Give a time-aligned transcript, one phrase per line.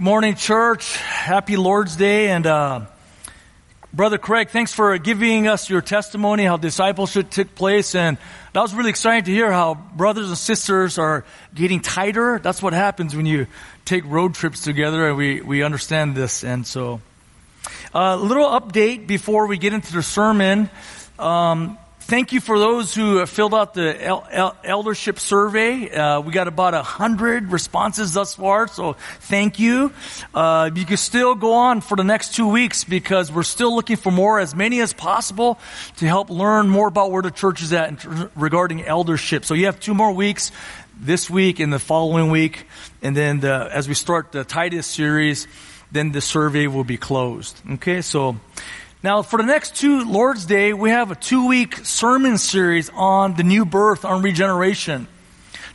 [0.00, 0.96] Good morning, church.
[0.96, 2.30] Happy Lord's Day.
[2.30, 2.86] And uh,
[3.92, 7.94] Brother Craig, thanks for giving us your testimony, how discipleship took place.
[7.94, 8.16] And
[8.54, 12.38] that was really exciting to hear how brothers and sisters are getting tighter.
[12.38, 13.46] That's what happens when you
[13.84, 16.44] take road trips together, and we, we understand this.
[16.44, 17.02] And so,
[17.94, 20.70] a uh, little update before we get into the sermon.
[21.18, 21.76] Um,
[22.10, 25.88] thank you for those who filled out the el- el- eldership survey.
[25.88, 29.92] Uh, we got about a hundred responses thus far, so thank you.
[30.34, 33.94] Uh, you can still go on for the next two weeks because we're still looking
[33.94, 35.56] for more, as many as possible,
[35.98, 39.44] to help learn more about where the church is at regarding eldership.
[39.44, 40.50] So you have two more weeks,
[40.98, 42.66] this week and the following week,
[43.02, 45.46] and then the, as we start the Titus series,
[45.92, 47.56] then the survey will be closed.
[47.74, 48.34] Okay, so.
[49.02, 53.34] Now, for the next two Lord's Day, we have a two week sermon series on
[53.34, 55.08] the new birth, on regeneration.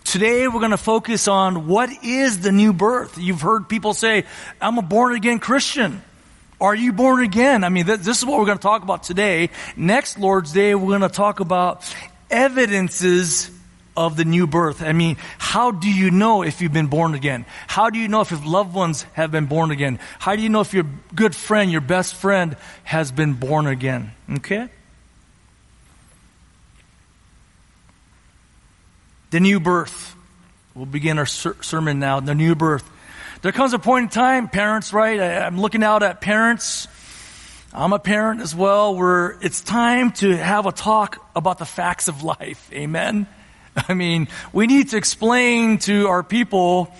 [0.03, 3.17] Today, we're going to focus on what is the new birth.
[3.17, 4.25] You've heard people say,
[4.61, 6.03] I'm a born again Christian.
[6.61, 7.63] Are you born again?
[7.63, 9.49] I mean, this is what we're going to talk about today.
[9.75, 11.91] Next Lord's Day, we're going to talk about
[12.29, 13.49] evidences
[13.97, 14.81] of the new birth.
[14.81, 17.45] I mean, how do you know if you've been born again?
[17.67, 19.99] How do you know if your loved ones have been born again?
[20.19, 24.11] How do you know if your good friend, your best friend has been born again?
[24.29, 24.69] Okay?
[29.31, 30.15] The new birth.
[30.73, 32.19] We'll begin our ser- sermon now.
[32.19, 32.89] The new birth.
[33.41, 35.19] There comes a point in time, parents, right?
[35.19, 36.87] I, I'm looking out at parents.
[37.73, 42.07] I'm a parent as well, where it's time to have a talk about the facts
[42.07, 42.69] of life.
[42.71, 43.27] Amen?
[43.89, 46.93] I mean, we need to explain to our people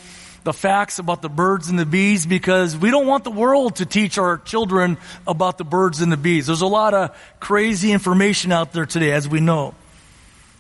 [0.44, 3.86] the facts about the birds and the bees because we don't want the world to
[3.86, 6.48] teach our children about the birds and the bees.
[6.48, 9.74] There's a lot of crazy information out there today, as we know.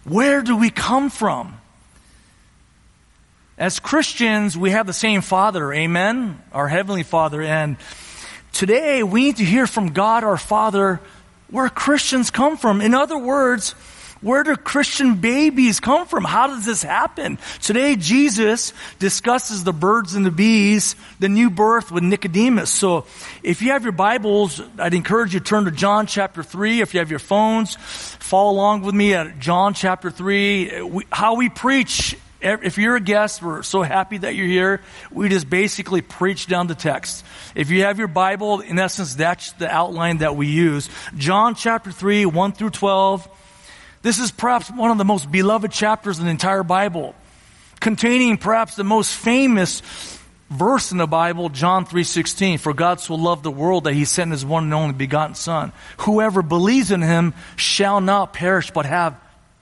[0.03, 1.59] Where do we come from?
[3.57, 6.41] As Christians, we have the same Father, amen?
[6.52, 7.41] Our Heavenly Father.
[7.41, 7.77] And
[8.53, 11.00] today we need to hear from God our Father
[11.52, 12.81] where Christians come from.
[12.81, 13.75] In other words,
[14.21, 16.23] where do Christian babies come from?
[16.23, 17.37] How does this happen?
[17.61, 22.71] Today, Jesus discusses the birds and the bees, the new birth with Nicodemus.
[22.71, 23.05] So,
[23.43, 26.81] if you have your Bibles, I'd encourage you to turn to John chapter 3.
[26.81, 30.81] If you have your phones, follow along with me at John chapter 3.
[30.81, 34.81] We, how we preach if you're a guest, we're so happy that you're here.
[35.11, 37.25] We just basically preach down the text.
[37.55, 40.89] If you have your Bible, in essence, that's the outline that we use.
[41.17, 43.27] John chapter 3, 1 through 12.
[44.05, 47.16] This is perhaps one of the most beloved chapters in the entire Bible,
[47.79, 49.81] containing perhaps the most famous
[50.51, 54.29] verse in the Bible, John 3:16, for God so loved the world that he sent
[54.29, 55.71] his one and only begotten son.
[56.01, 59.15] Whoever believes in him shall not perish but have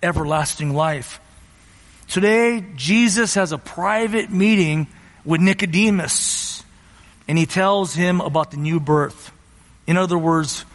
[0.03, 1.21] everlasting life.
[2.09, 4.87] Today, Jesus has a private meeting
[5.23, 6.65] with Nicodemus,
[7.29, 9.31] and he tells him about the new birth.
[9.87, 10.65] In other words,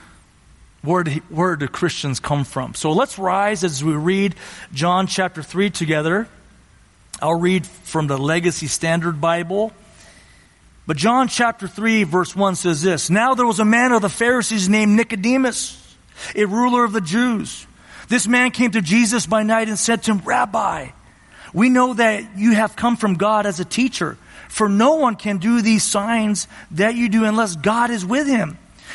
[0.82, 2.74] where do, where do Christians come from?
[2.74, 4.34] So let's rise as we read
[4.72, 6.28] John chapter 3 together.
[7.20, 9.72] I'll read from the Legacy Standard Bible.
[10.86, 14.08] But John chapter 3 verse 1 says this, Now there was a man of the
[14.08, 15.96] Pharisees named Nicodemus,
[16.36, 17.66] a ruler of the Jews.
[18.08, 20.90] This man came to Jesus by night and said to him, Rabbi,
[21.52, 24.16] we know that you have come from God as a teacher,
[24.48, 28.56] for no one can do these signs that you do unless God is with him.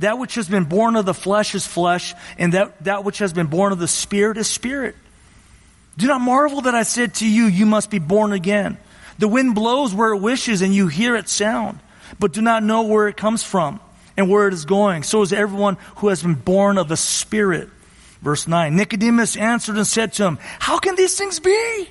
[0.00, 3.32] That which has been born of the flesh is flesh, and that, that which has
[3.32, 4.96] been born of the Spirit is spirit.
[5.98, 8.78] Do not marvel that I said to you, you must be born again.
[9.18, 11.78] The wind blows where it wishes, and you hear its sound,
[12.18, 13.78] but do not know where it comes from
[14.16, 15.02] and where it is going.
[15.02, 17.68] So is everyone who has been born of the Spirit.
[18.22, 21.88] Verse 9 Nicodemus answered and said to him, How can these things be?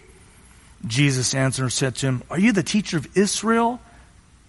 [0.88, 3.80] Jesus answered and said to him, Are you the teacher of Israel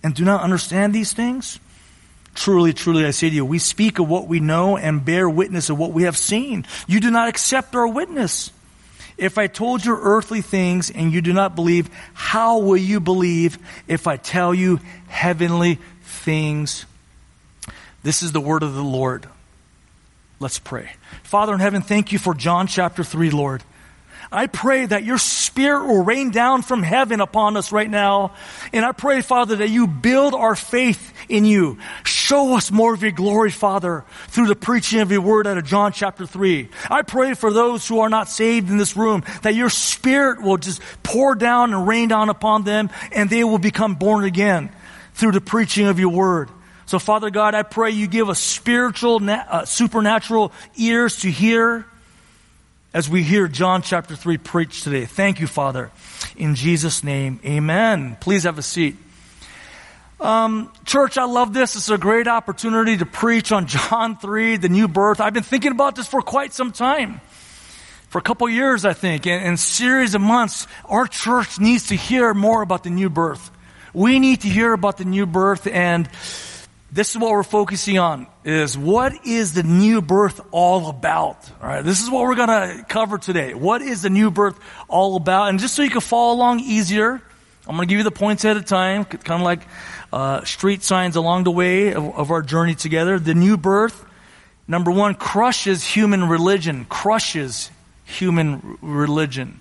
[0.02, 1.58] and do not understand these things?
[2.34, 5.68] Truly, truly, I say to you, we speak of what we know and bear witness
[5.68, 6.64] of what we have seen.
[6.86, 8.50] You do not accept our witness.
[9.18, 13.58] If I told you earthly things and you do not believe, how will you believe
[13.86, 16.86] if I tell you heavenly things?
[18.02, 19.26] This is the word of the Lord.
[20.38, 20.90] Let's pray.
[21.22, 23.62] Father in heaven, thank you for John chapter 3, Lord.
[24.32, 25.18] I pray that your
[25.50, 28.34] spirit will rain down from heaven upon us right now.
[28.72, 31.78] And I pray, Father, that you build our faith in you.
[32.04, 35.64] Show us more of your glory, Father, through the preaching of your word out of
[35.64, 36.68] John chapter 3.
[36.88, 40.56] I pray for those who are not saved in this room that your spirit will
[40.56, 44.70] just pour down and rain down upon them and they will become born again
[45.14, 46.48] through the preaching of your word.
[46.86, 51.86] So Father God, I pray you give us spiritual, uh, supernatural ears to hear
[52.92, 55.04] as we hear John chapter 3 preached today.
[55.04, 55.90] Thank you, Father.
[56.36, 58.16] In Jesus' name, amen.
[58.20, 58.96] Please have a seat.
[60.20, 61.76] Um, church, I love this.
[61.76, 65.20] It's a great opportunity to preach on John 3, the new birth.
[65.20, 67.20] I've been thinking about this for quite some time.
[68.08, 71.94] For a couple years, I think, and in series of months, our church needs to
[71.94, 73.52] hear more about the new birth.
[73.94, 76.08] We need to hear about the new birth and
[76.92, 81.48] this is what we're focusing on is what is the new birth all about?
[81.62, 81.84] All right.
[81.84, 83.54] This is what we're going to cover today.
[83.54, 84.58] What is the new birth
[84.88, 85.50] all about?
[85.50, 87.22] And just so you can follow along easier,
[87.68, 89.60] I'm going to give you the points at a time, kind of like
[90.12, 93.20] uh, street signs along the way of, of our journey together.
[93.20, 94.04] The new birth,
[94.66, 97.70] number one, crushes human religion, crushes
[98.04, 99.60] human religion.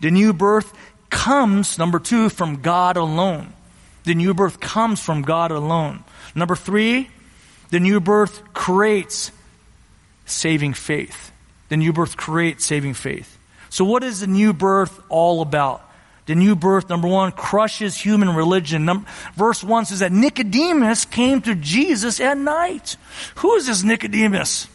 [0.00, 0.72] The new birth
[1.10, 3.52] comes, number two, from God alone.
[4.04, 6.04] The new birth comes from God alone.
[6.34, 7.10] Number three,
[7.70, 9.32] the new birth creates
[10.26, 11.32] saving faith.
[11.68, 13.38] The new birth creates saving faith.
[13.68, 15.82] So, what is the new birth all about?
[16.26, 18.84] The new birth, number one, crushes human religion.
[18.84, 22.96] Number, verse one says that Nicodemus came to Jesus at night.
[23.36, 24.68] Who is this Nicodemus?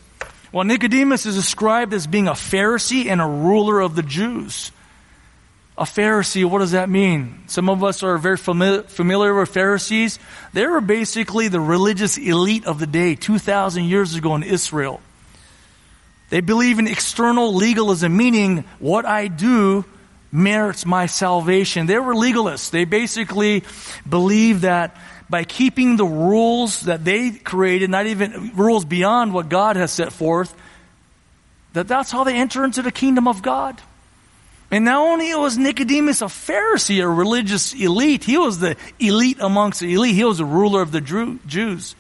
[0.52, 4.72] Well, Nicodemus is described as being a Pharisee and a ruler of the Jews.
[5.78, 7.44] A Pharisee, what does that mean?
[7.48, 10.20] Some of us are very fami- familiar with Pharisees.
[10.54, 15.02] They were basically the religious elite of the day 2,000 years ago in Israel.
[16.30, 19.84] They believe in external legalism, meaning what I do
[20.32, 21.88] merits my salvation.
[21.88, 22.70] They were legalists.
[22.70, 23.64] They basically
[24.08, 24.96] believe that
[25.30, 30.14] by keeping the rules that they created, not even rules beyond what God has set
[30.14, 30.56] forth,
[31.74, 33.82] that that's how they enter into the kingdom of God.
[34.72, 39.80] And not only was Nicodemus a Pharisee, a religious elite, he was the elite amongst
[39.80, 40.16] the elite.
[40.16, 41.96] He was the ruler of the Jews.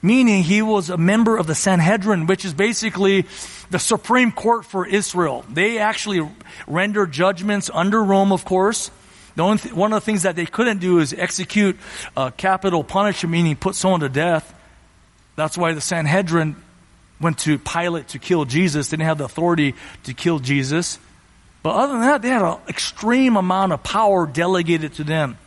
[0.00, 3.26] Meaning he was a member of the Sanhedrin, which is basically
[3.70, 5.44] the supreme court for Israel.
[5.50, 6.28] They actually
[6.66, 8.90] render judgments under Rome, of course.
[9.36, 11.76] The Th- one of the things that they couldn't do is execute
[12.16, 14.54] uh, capital punishment, meaning put someone to death.
[15.36, 16.54] That's why the Sanhedrin
[17.20, 18.88] went to Pilate to kill Jesus.
[18.88, 19.74] They didn't have the authority
[20.04, 20.98] to kill Jesus.
[21.64, 25.38] But other than that, they had an extreme amount of power delegated to them.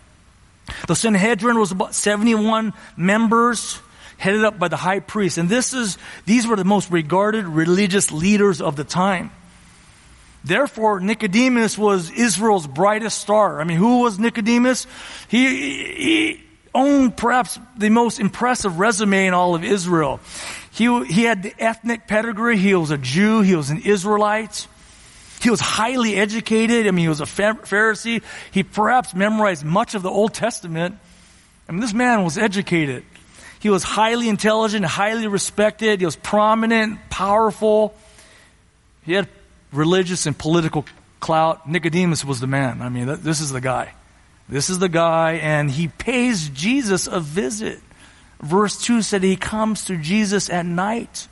[0.87, 3.79] The Sanhedrin was about 71 members
[4.17, 5.37] headed up by the high priest.
[5.37, 9.29] And this is, these were the most regarded religious leaders of the time.
[10.43, 13.61] Therefore, Nicodemus was Israel's brightest star.
[13.61, 14.87] I mean, who was Nicodemus?
[15.27, 15.45] He,
[15.93, 16.43] he
[16.73, 20.19] owned perhaps the most impressive resume in all of Israel.
[20.71, 22.57] He, he had the ethnic pedigree.
[22.57, 23.41] He was a Jew.
[23.41, 24.67] He was an Israelite.
[25.41, 26.87] He was highly educated.
[26.87, 28.23] I mean, he was a Pharisee.
[28.51, 30.97] He perhaps memorized much of the Old Testament.
[31.69, 33.03] I mean, this man was educated.
[33.59, 35.99] He was highly intelligent, highly respected.
[35.99, 37.95] He was prominent, powerful.
[39.03, 39.27] He had
[39.71, 40.85] religious and political
[41.19, 41.67] clout.
[41.67, 42.81] Nicodemus was the man.
[42.81, 43.93] I mean, this is the guy.
[44.49, 47.79] This is the guy, and he pays Jesus a visit.
[48.39, 51.27] Verse 2 said he comes to Jesus at night.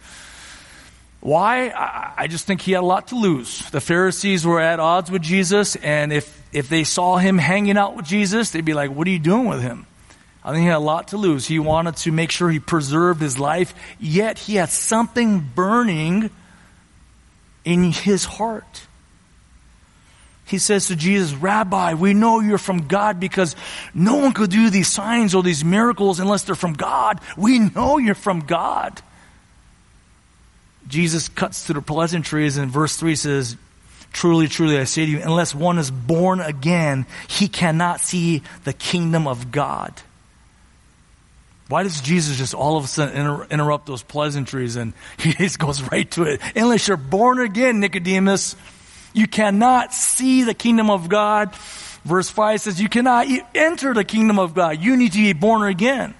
[1.25, 1.71] Why?
[2.15, 3.67] I just think he had a lot to lose.
[3.71, 7.95] The Pharisees were at odds with Jesus, and if, if they saw him hanging out
[7.95, 9.87] with Jesus, they'd be like, What are you doing with him?
[10.43, 11.47] I think he had a lot to lose.
[11.47, 16.29] He wanted to make sure he preserved his life, yet he had something burning
[17.63, 18.83] in his heart.
[20.45, 23.55] He says to Jesus, Rabbi, we know you're from God because
[23.95, 27.19] no one could do these signs or these miracles unless they're from God.
[27.35, 29.01] We know you're from God.
[30.87, 33.57] Jesus cuts through the pleasantries and verse 3 says,
[34.13, 38.71] Truly, truly, I say to you, unless one is born again, he cannot see the
[38.71, 39.93] kingdom of God.
[41.67, 45.59] Why does Jesus just all of a sudden inter- interrupt those pleasantries and he just
[45.59, 46.41] goes right to it?
[46.55, 48.55] Unless you're born again, Nicodemus,
[49.13, 51.53] you cannot see the kingdom of God.
[52.05, 54.79] Verse 5 says, You cannot enter the kingdom of God.
[54.81, 56.13] You need to be born again.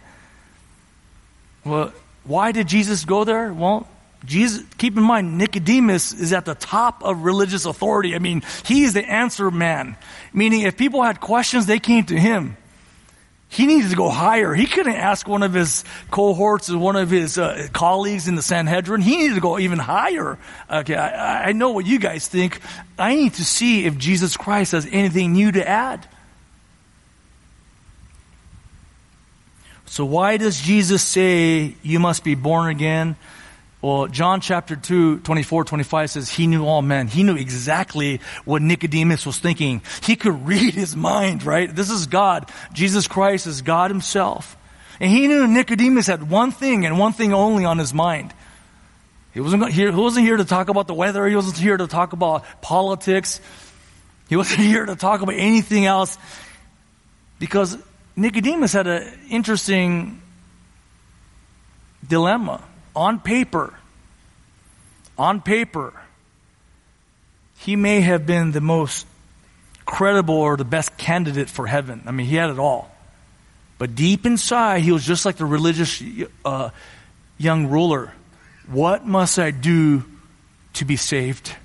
[1.64, 1.94] Well,
[2.24, 3.54] why did Jesus go there?
[3.54, 3.88] Well,
[4.26, 8.16] Jesus, keep in mind, Nicodemus is at the top of religious authority.
[8.16, 9.96] I mean, he is the answer man.
[10.34, 12.58] Meaning, if people had questions, they came to him.
[13.48, 14.54] He needed to go higher.
[14.54, 18.42] He couldn't ask one of his cohorts or one of his uh, colleagues in the
[18.42, 19.02] Sanhedrin.
[19.02, 20.38] He needed to go even higher.
[20.70, 22.60] Okay, I, I know what you guys think.
[23.00, 26.06] I need to see if Jesus Christ has anything new to add.
[29.86, 33.16] So why does Jesus say you must be born again?
[33.86, 37.08] Well, John chapter 2, 24, 25 says he knew all men.
[37.08, 39.84] He knew exactly what Nicodemus was thinking.
[40.02, 41.70] He could read his mind, right?
[41.70, 42.50] This is God.
[42.74, 44.58] Jesus Christ is God himself.
[45.00, 48.34] And he knew Nicodemus had one thing and one thing only on his mind.
[49.36, 51.28] He wasn't here, he wasn't here to talk about the weather.
[51.28, 53.40] He wasn't here to talk about politics.
[54.30, 56.18] He wasn't here to talk about anything else
[57.38, 57.78] because
[58.16, 60.24] Nicodemus had an interesting
[62.10, 62.64] dilemma
[62.96, 63.74] on paper,
[65.18, 65.94] on paper,
[67.60, 69.08] he may have been the most
[69.86, 72.04] credible or the best candidate for heaven.
[72.06, 72.92] I mean, he had it all.
[73.78, 76.02] But deep inside, he was just like the religious
[76.44, 76.70] uh,
[77.38, 78.14] young ruler.
[78.68, 80.04] What must I do
[80.74, 81.56] to be saved?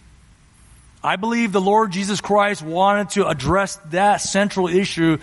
[1.02, 5.18] I believe the Lord Jesus Christ wanted to address that central issue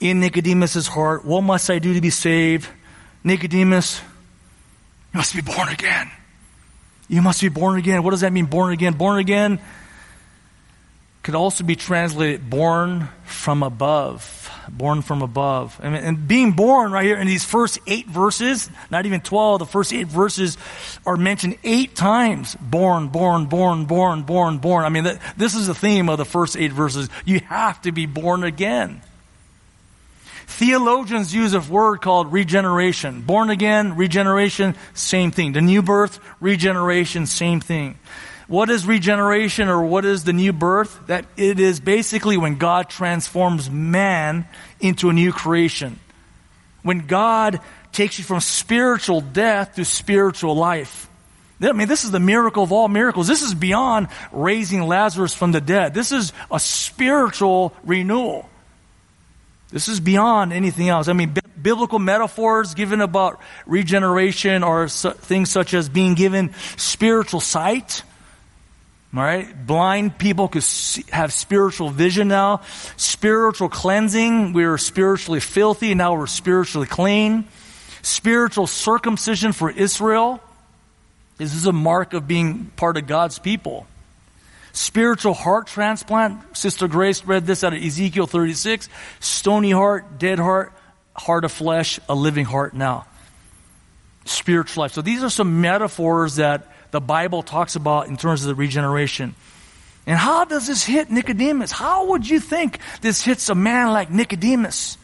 [0.00, 1.24] in Nicodemus's heart.
[1.24, 2.66] What must I do to be saved?
[3.22, 4.00] Nicodemus,
[5.16, 6.10] you must be born again.
[7.08, 8.02] You must be born again.
[8.02, 8.92] What does that mean, born again?
[8.92, 9.60] Born again
[11.22, 14.50] could also be translated born from above.
[14.68, 15.80] Born from above.
[15.82, 19.64] And, and being born right here in these first eight verses, not even 12, the
[19.64, 20.58] first eight verses
[21.06, 22.54] are mentioned eight times.
[22.60, 24.84] Born, born, born, born, born, born.
[24.84, 27.08] I mean, this is the theme of the first eight verses.
[27.24, 29.00] You have to be born again.
[30.46, 33.22] Theologians use a word called regeneration.
[33.22, 35.52] Born again, regeneration, same thing.
[35.52, 37.98] The new birth, regeneration, same thing.
[38.48, 41.08] What is regeneration or what is the new birth?
[41.08, 44.46] That it is basically when God transforms man
[44.78, 45.98] into a new creation.
[46.82, 47.60] When God
[47.92, 51.08] takes you from spiritual death to spiritual life.
[51.60, 53.26] I mean, this is the miracle of all miracles.
[53.26, 55.94] This is beyond raising Lazarus from the dead.
[55.94, 58.48] This is a spiritual renewal.
[59.76, 61.06] This is beyond anything else.
[61.06, 66.54] I mean, b- biblical metaphors given about regeneration are su- things such as being given
[66.78, 68.02] spiritual sight.
[69.14, 72.62] All right, blind people could see, have spiritual vision now.
[72.96, 77.44] Spiritual cleansing, we were spiritually filthy, and now we're spiritually clean.
[78.00, 80.40] Spiritual circumcision for Israel.
[81.36, 83.86] This is a mark of being part of God's people.
[84.76, 86.54] Spiritual heart transplant.
[86.54, 88.90] Sister Grace read this out of Ezekiel 36.
[89.20, 90.70] Stony heart, dead heart,
[91.16, 93.06] heart of flesh, a living heart now.
[94.26, 94.92] Spiritual life.
[94.92, 99.34] So these are some metaphors that the Bible talks about in terms of the regeneration.
[100.06, 101.72] And how does this hit Nicodemus?
[101.72, 104.98] How would you think this hits a man like Nicodemus?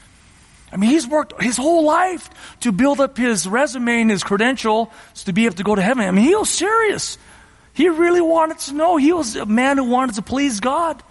[0.70, 2.28] I mean, he's worked his whole life
[2.60, 4.88] to build up his resume and his credentials
[5.24, 6.06] to be able to go to heaven.
[6.06, 7.16] I mean, he was serious.
[7.74, 8.96] He really wanted to know.
[8.96, 11.02] He was a man who wanted to please God.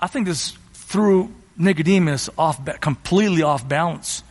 [0.00, 4.22] I think this threw Nicodemus off, completely off balance.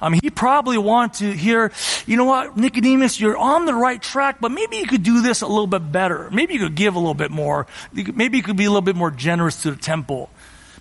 [0.00, 1.72] I mean, he probably wanted to hear,
[2.04, 5.40] you know what, Nicodemus, you're on the right track, but maybe you could do this
[5.40, 6.28] a little bit better.
[6.30, 7.66] Maybe you could give a little bit more.
[7.92, 10.28] Maybe you could be a little bit more generous to the temple.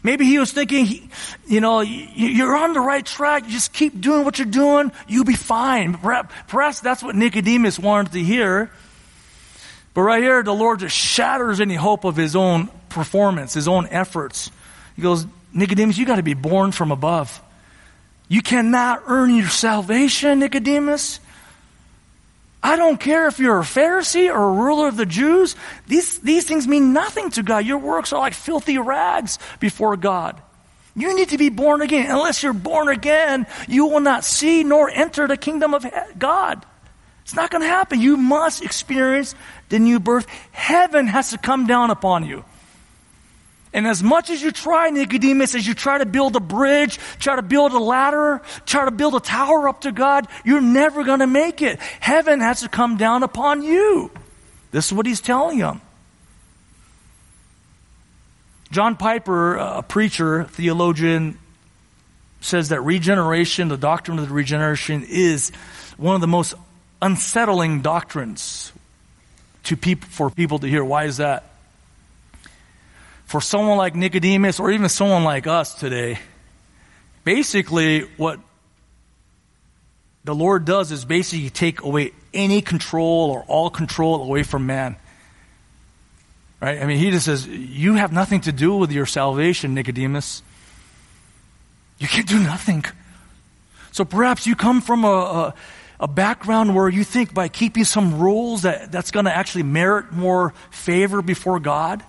[0.03, 1.09] Maybe he was thinking,
[1.47, 3.45] you know, you're on the right track.
[3.45, 4.91] You just keep doing what you're doing.
[5.07, 5.93] You'll be fine.
[5.95, 8.69] Perhaps that's what Nicodemus wanted to hear.
[9.93, 13.87] But right here, the Lord just shatters any hope of his own performance, his own
[13.87, 14.51] efforts.
[14.95, 17.41] He goes, Nicodemus, you got to be born from above.
[18.27, 21.19] You cannot earn your salvation, Nicodemus.
[22.65, 25.57] I don't care if you're a Pharisee or a ruler of the Jews.
[25.87, 27.65] These, these things mean nothing to God.
[27.65, 30.41] Your works are like filthy rags before God.
[30.95, 32.09] You need to be born again.
[32.09, 35.85] Unless you're born again, you will not see nor enter the kingdom of
[36.17, 36.65] God.
[37.23, 37.99] It's not going to happen.
[37.99, 39.35] You must experience
[39.67, 40.27] the new birth.
[40.51, 42.45] Heaven has to come down upon you.
[43.73, 47.35] And as much as you try, Nicodemus, as you try to build a bridge, try
[47.35, 51.19] to build a ladder, try to build a tower up to God, you're never going
[51.19, 51.79] to make it.
[51.99, 54.11] Heaven has to come down upon you.
[54.71, 55.81] This is what he's telling them.
[58.71, 61.37] John Piper, a preacher, theologian,
[62.41, 65.51] says that regeneration, the doctrine of the regeneration, is
[65.97, 66.53] one of the most
[67.01, 68.71] unsettling doctrines
[69.63, 70.83] to people, for people to hear.
[70.83, 71.52] Why is that?
[73.33, 76.19] For someone like Nicodemus or even someone like us today,
[77.23, 78.39] basically what
[80.23, 84.97] the Lord does is basically take away any control or all control away from man.
[86.61, 86.79] Right?
[86.79, 90.43] I mean, he just says, You have nothing to do with your salvation, Nicodemus.
[91.97, 92.85] You can't do nothing.
[93.93, 95.53] So perhaps you come from a, a,
[96.01, 100.11] a background where you think by keeping some rules that that's going to actually merit
[100.11, 102.03] more favor before God.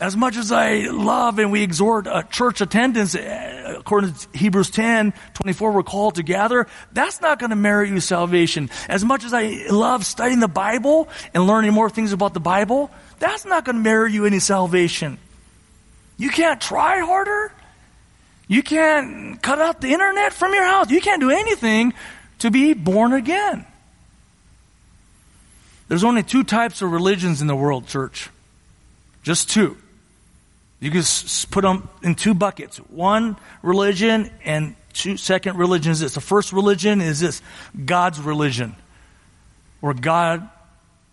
[0.00, 4.70] As much as I love and we exhort uh, church attendance, uh, according to Hebrews
[4.70, 8.70] 10, 24, we're called to gather, that's not going to merit you salvation.
[8.88, 12.90] As much as I love studying the Bible and learning more things about the Bible,
[13.20, 15.16] that's not going to merit you any salvation.
[16.16, 17.52] You can't try harder.
[18.48, 20.90] You can't cut out the internet from your house.
[20.90, 21.94] You can't do anything
[22.40, 23.64] to be born again.
[25.86, 28.28] There's only two types of religions in the world, church.
[29.22, 29.76] Just two.
[30.84, 31.02] You can
[31.50, 32.76] put them in two buckets.
[32.76, 36.12] One religion and two, second religion is this.
[36.12, 37.40] The first religion is this
[37.86, 38.76] God's religion,
[39.80, 40.46] where God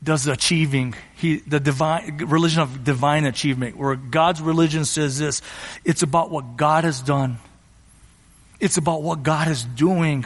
[0.03, 0.93] does the achieving.
[1.15, 5.41] He, the divine religion of divine achievement, where God's religion says this.
[5.85, 7.37] It's about what God has done.
[8.59, 10.25] It's about what God is doing.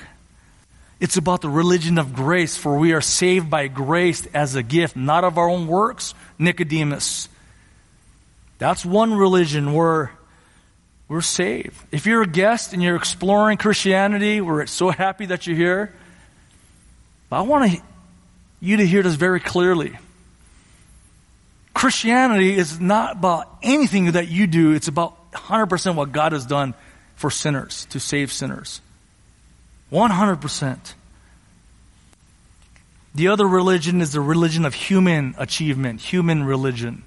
[0.99, 4.95] It's about the religion of grace, for we are saved by grace as a gift,
[4.95, 6.15] not of our own works.
[6.39, 7.29] Nicodemus.
[8.57, 10.11] That's one religion where
[11.07, 11.75] we're saved.
[11.91, 15.93] If you're a guest and you're exploring Christianity, we're so happy that you're here.
[17.29, 17.79] But I want
[18.59, 19.97] you to hear this very clearly.
[21.73, 26.73] Christianity is not about anything that you do, it's about 100% what God has done
[27.15, 28.81] for sinners, to save sinners.
[29.91, 30.93] 100%.
[33.13, 37.03] The other religion is the religion of human achievement, human religion.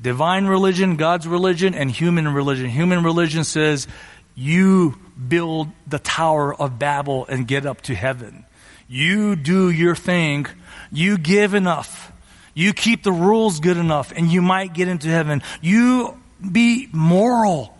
[0.00, 2.68] Divine religion, God's religion, and human religion.
[2.68, 3.88] Human religion says
[4.34, 4.94] you
[5.28, 8.44] build the Tower of Babel and get up to heaven.
[8.88, 10.46] You do your thing.
[10.92, 12.12] You give enough.
[12.54, 15.42] You keep the rules good enough and you might get into heaven.
[15.60, 16.16] You
[16.52, 17.76] be moral.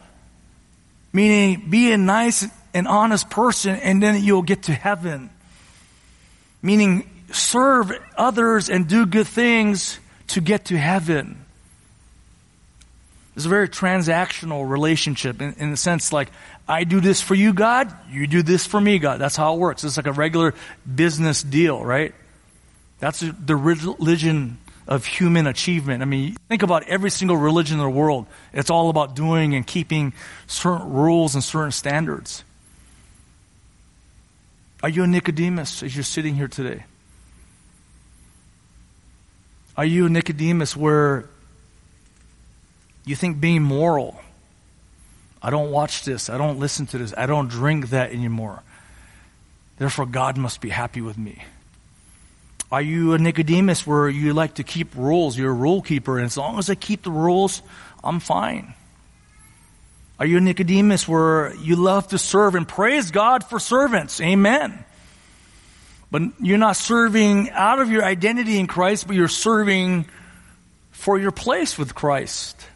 [1.12, 5.30] Meaning be a nice and honest person and then you'll get to heaven.
[6.62, 11.45] Meaning serve others and do good things to get to heaven.
[13.36, 16.30] It's a very transactional relationship in, in the sense like,
[16.66, 19.20] I do this for you, God, you do this for me, God.
[19.20, 19.84] That's how it works.
[19.84, 20.54] It's like a regular
[20.92, 22.14] business deal, right?
[22.98, 24.56] That's the religion
[24.88, 26.02] of human achievement.
[26.02, 28.26] I mean, think about every single religion in the world.
[28.54, 30.14] It's all about doing and keeping
[30.46, 32.42] certain rules and certain standards.
[34.82, 36.84] Are you a Nicodemus as you're sitting here today?
[39.76, 41.26] Are you a Nicodemus where
[43.06, 44.20] you think being moral,
[45.40, 48.62] I don't watch this, I don't listen to this, I don't drink that anymore.
[49.78, 51.44] Therefore, God must be happy with me.
[52.72, 55.38] Are you a Nicodemus where you like to keep rules?
[55.38, 57.62] You're a rule keeper, and as long as I keep the rules,
[58.02, 58.74] I'm fine.
[60.18, 64.20] Are you a Nicodemus where you love to serve and praise God for servants?
[64.20, 64.84] Amen.
[66.10, 70.06] But you're not serving out of your identity in Christ, but you're serving
[70.90, 72.66] for your place with Christ.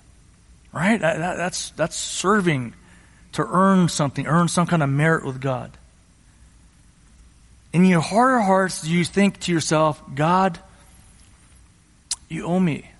[0.73, 1.01] Right?
[1.01, 2.75] That, that, that's, that's serving
[3.33, 5.77] to earn something, earn some kind of merit with God.
[7.73, 10.59] In your heart of hearts, you think to yourself, God,
[12.29, 12.91] you owe me?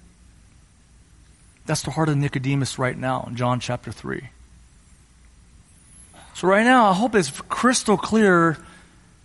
[1.67, 4.29] That's the heart of Nicodemus right now in John chapter 3.
[6.35, 8.57] So, right now, I hope it's crystal clear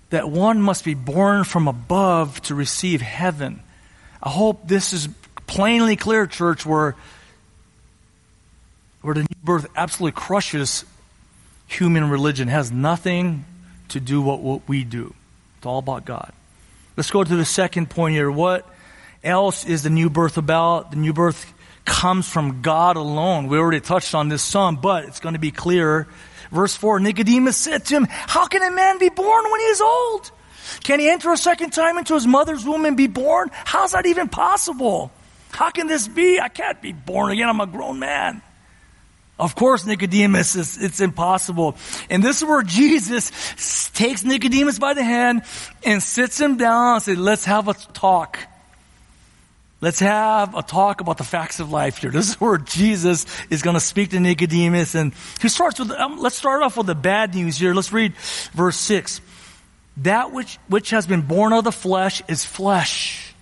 [0.09, 3.61] that one must be born from above to receive heaven.
[4.21, 5.07] I hope this is
[5.47, 6.95] plainly clear, church, where
[9.05, 10.83] where the new birth absolutely crushes
[11.67, 13.45] human religion, has nothing
[13.89, 15.13] to do with what we do.
[15.57, 16.31] It's all about God.
[16.97, 18.31] Let's go to the second point here.
[18.31, 18.67] What
[19.23, 20.91] else is the new birth about?
[20.91, 21.53] The new birth
[21.85, 23.47] comes from God alone.
[23.47, 26.07] We already touched on this some, but it's going to be clearer.
[26.51, 29.81] Verse 4 Nicodemus said to him, How can a man be born when he is
[29.81, 30.31] old?
[30.83, 33.51] Can he enter a second time into his mother's womb and be born?
[33.53, 35.11] How's that even possible?
[35.51, 36.39] How can this be?
[36.39, 37.47] I can't be born again.
[37.47, 38.41] I'm a grown man.
[39.37, 41.75] Of course, Nicodemus is, it's impossible.
[42.09, 45.41] And this is where Jesus takes Nicodemus by the hand
[45.83, 48.39] and sits him down and says, let's have a talk.
[49.81, 52.11] Let's have a talk about the facts of life here.
[52.11, 56.17] This is where Jesus is going to speak to Nicodemus and he starts with, um,
[56.17, 57.73] let's start off with the bad news here.
[57.73, 58.15] Let's read
[58.53, 59.19] verse six.
[59.97, 63.33] That which, which has been born of the flesh is flesh.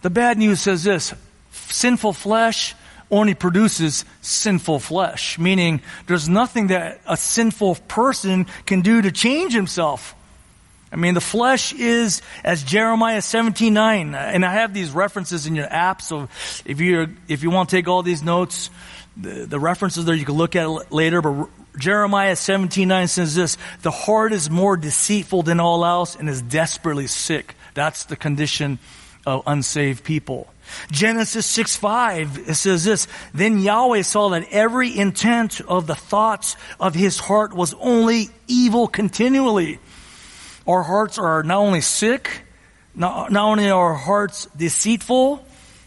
[0.00, 1.12] The bad news says this,
[1.52, 2.74] sinful flesh
[3.10, 9.52] only produces sinful flesh, meaning there's nothing that a sinful person can do to change
[9.52, 10.14] himself.
[10.92, 15.54] I mean, the flesh is, as Jeremiah 17, 9, and I have these references in
[15.54, 16.28] your app, so
[16.64, 18.70] if you if you want to take all these notes,
[19.16, 23.34] the, the references there, you can look at it later, but Jeremiah 17 9 says
[23.34, 27.54] this The heart is more deceitful than all else and is desperately sick.
[27.74, 28.78] That's the condition
[29.26, 30.48] of unsaved people.
[30.90, 36.56] Genesis 6 5, it says this Then Yahweh saw that every intent of the thoughts
[36.78, 39.78] of his heart was only evil continually.
[40.66, 42.42] Our hearts are not only sick,
[42.94, 45.44] not, not only are our hearts deceitful,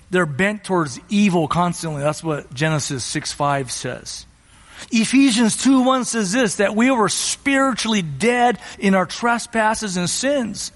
[0.10, 2.02] they're bent towards evil constantly.
[2.02, 4.26] That's what Genesis 6 5 says.
[4.92, 10.72] Ephesians 2 1 says this that we were spiritually dead in our trespasses and sins.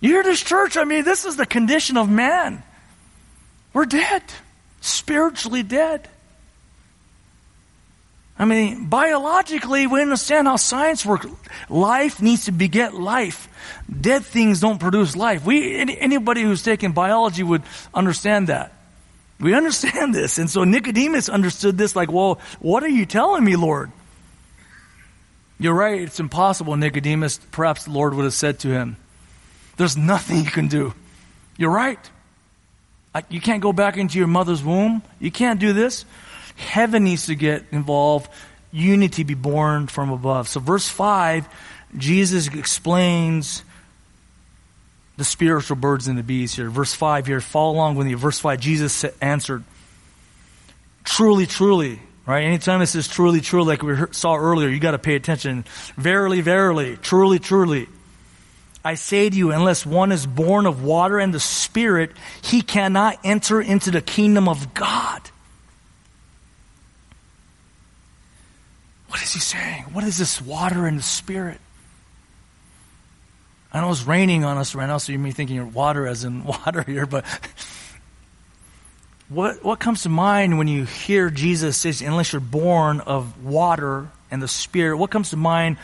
[0.00, 0.76] You hear this church?
[0.76, 2.62] I mean, this is the condition of man.
[3.72, 4.22] We're dead,
[4.80, 6.08] spiritually dead.
[8.38, 11.26] I mean, biologically, we understand how science works.
[11.68, 13.48] Life needs to beget life.
[14.00, 15.44] Dead things don't produce life.
[15.44, 18.72] We, anybody who's taken biology would understand that.
[19.38, 20.38] We understand this.
[20.38, 23.92] And so Nicodemus understood this like, well, what are you telling me, Lord?
[25.58, 26.00] You're right.
[26.00, 27.38] It's impossible, Nicodemus.
[27.52, 28.96] Perhaps the Lord would have said to him,
[29.76, 30.94] there's nothing you can do.
[31.58, 31.98] You're right.
[33.28, 35.02] You can't go back into your mother's womb.
[35.18, 36.04] You can't do this.
[36.56, 38.30] Heaven needs to get involved.
[38.72, 40.48] Unity be born from above.
[40.48, 41.48] So, verse 5,
[41.96, 43.64] Jesus explains
[45.16, 46.70] the spiritual birds and the bees here.
[46.70, 48.14] Verse 5 here, follow along with me.
[48.14, 49.64] Verse 5, Jesus answered,
[51.02, 52.44] Truly, truly, right?
[52.44, 55.64] Anytime it says truly, truly, like we saw earlier, you got to pay attention.
[55.96, 57.88] Verily, verily, truly, truly.
[58.84, 63.18] I say to you, unless one is born of water and the Spirit, he cannot
[63.22, 65.20] enter into the kingdom of God.
[69.08, 69.82] What is he saying?
[69.92, 71.60] What is this water and the Spirit?
[73.72, 76.24] I know it's raining on us right now, so you may be thinking water as
[76.24, 77.24] in water here, but
[79.28, 84.08] what, what comes to mind when you hear Jesus say, unless you're born of water
[84.30, 85.76] and the Spirit, what comes to mind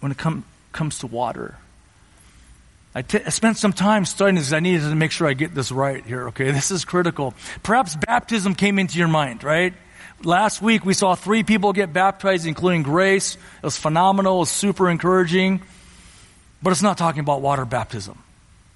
[0.00, 1.56] when it com- comes to water?
[2.94, 4.52] I, t- I spent some time studying this.
[4.52, 6.50] I needed to make sure I get this right here, okay?
[6.50, 7.34] This is critical.
[7.62, 9.72] Perhaps baptism came into your mind, right?
[10.22, 13.34] Last week we saw three people get baptized, including Grace.
[13.34, 14.36] It was phenomenal.
[14.36, 15.62] It was super encouraging.
[16.62, 18.18] But it's not talking about water baptism.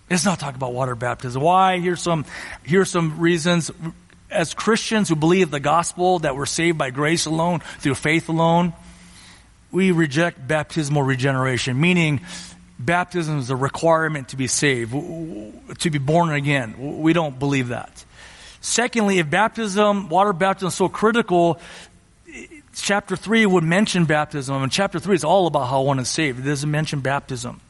[0.08, 1.42] It's not talking about water baptism.
[1.42, 1.78] Why?
[1.78, 2.24] Here's some,
[2.62, 3.70] here's some reasons.
[4.30, 8.72] As Christians who believe the gospel that we're saved by grace alone, through faith alone,
[9.70, 12.20] we reject baptismal regeneration, meaning
[12.78, 17.00] baptism is a requirement to be saved, to be born again.
[17.00, 18.04] We don't believe that.
[18.60, 21.60] Secondly, if baptism, water baptism is so critical,
[22.74, 26.40] chapter 3 would mention baptism, and chapter 3 is all about how one is saved.
[26.40, 27.60] It doesn't mention baptism.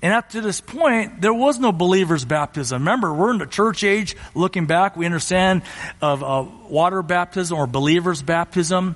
[0.00, 2.82] And up to this point, there was no believer's baptism.
[2.82, 4.16] Remember, we're in the church age.
[4.34, 5.62] Looking back, we understand
[6.00, 8.94] of uh, water baptism or believer's baptism.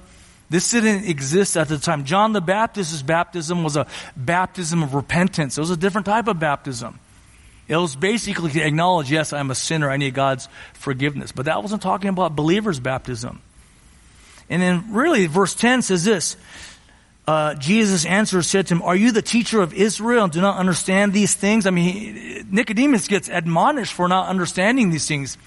[0.52, 2.04] This didn't exist at the time.
[2.04, 5.56] John the Baptist's baptism was a baptism of repentance.
[5.56, 7.00] It was a different type of baptism.
[7.68, 9.90] It was basically to acknowledge, yes, I'm a sinner.
[9.90, 11.32] I need God's forgiveness.
[11.32, 13.40] But that wasn't talking about believer's baptism.
[14.50, 16.36] And then really, verse 10 says this.
[17.26, 20.58] Uh, Jesus answered, said to him, Are you the teacher of Israel and do not
[20.58, 21.66] understand these things?
[21.66, 25.38] I mean, he, Nicodemus gets admonished for not understanding these things.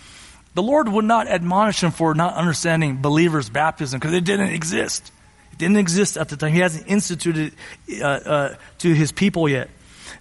[0.56, 5.12] The Lord would not admonish him for not understanding believers' baptism because it didn't exist.
[5.52, 6.54] It didn't exist at the time.
[6.54, 7.54] He hasn't instituted
[8.02, 9.70] uh, uh, to his people yet.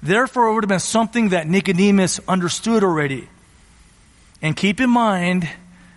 [0.03, 3.29] Therefore, it would have been something that Nicodemus understood already.
[4.43, 5.49] And keep in mind,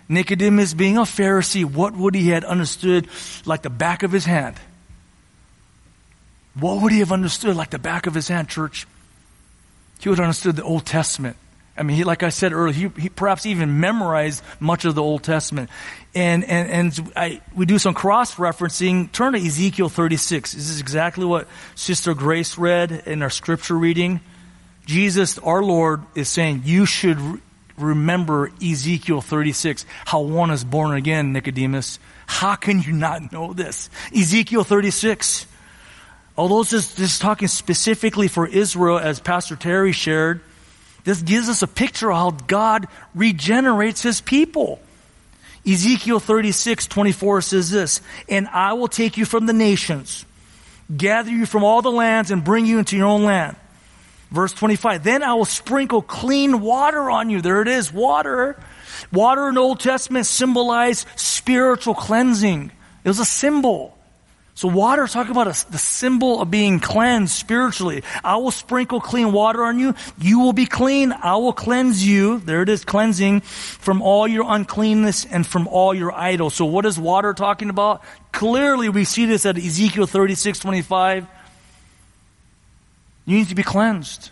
[0.08, 3.08] Nicodemus being a Pharisee, what would he have understood
[3.44, 4.56] like the back of his hand?
[6.54, 8.86] What would he have understood like the back of his hand, church?
[9.98, 11.36] He would have understood the Old Testament.
[11.78, 15.02] I mean, he, like I said earlier, he, he, perhaps even memorized much of the
[15.02, 15.70] Old Testament.
[16.14, 19.12] And, and, and I, we do some cross referencing.
[19.12, 20.52] Turn to Ezekiel 36.
[20.52, 24.20] This is exactly what Sister Grace read in our scripture reading.
[24.86, 27.40] Jesus, our Lord, is saying, You should re-
[27.76, 31.98] remember Ezekiel 36, how one is born again, Nicodemus.
[32.26, 33.88] How can you not know this?
[34.14, 35.46] Ezekiel 36.
[36.36, 40.40] Although this is, this is talking specifically for Israel, as Pastor Terry shared,
[41.04, 44.80] this gives us a picture of how God regenerates his people.
[45.66, 50.24] Ezekiel 36, 24 says this, And I will take you from the nations,
[50.94, 53.56] gather you from all the lands, and bring you into your own land.
[54.30, 57.40] Verse 25, Then I will sprinkle clean water on you.
[57.40, 58.60] There it is, water.
[59.12, 62.70] Water in the Old Testament symbolized spiritual cleansing.
[63.04, 63.97] It was a symbol.
[64.58, 68.02] So water is talking about a, the symbol of being cleansed spiritually.
[68.24, 69.94] I will sprinkle clean water on you.
[70.20, 71.12] You will be clean.
[71.12, 72.40] I will cleanse you.
[72.40, 76.54] There it is, cleansing from all your uncleanness and from all your idols.
[76.54, 78.02] So what is water talking about?
[78.32, 81.28] Clearly we see this at Ezekiel 36, 25.
[83.26, 84.30] You need to be cleansed.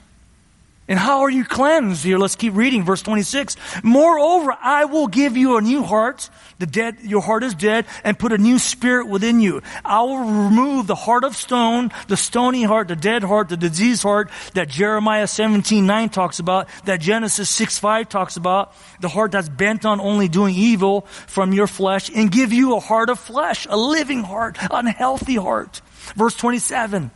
[0.88, 2.04] And how are you cleansed?
[2.04, 3.56] Here, let's keep reading verse 26.
[3.82, 6.30] Moreover, I will give you a new heart.
[6.60, 9.62] The dead, your heart is dead and put a new spirit within you.
[9.84, 14.04] I will remove the heart of stone, the stony heart, the dead heart, the diseased
[14.04, 19.32] heart that Jeremiah 17, 9 talks about, that Genesis 6, 5 talks about, the heart
[19.32, 23.18] that's bent on only doing evil from your flesh and give you a heart of
[23.18, 25.80] flesh, a living heart, an healthy heart.
[26.14, 27.10] Verse 27.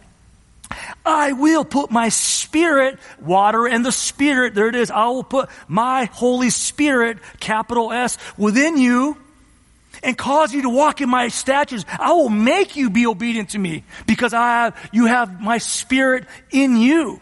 [1.04, 4.90] I will put my spirit, water and the spirit, there it is.
[4.90, 9.16] I will put my Holy Spirit, capital S, within you
[10.02, 11.84] and cause you to walk in my statutes.
[11.88, 16.24] I will make you be obedient to me because I have, you have my spirit
[16.50, 17.20] in you.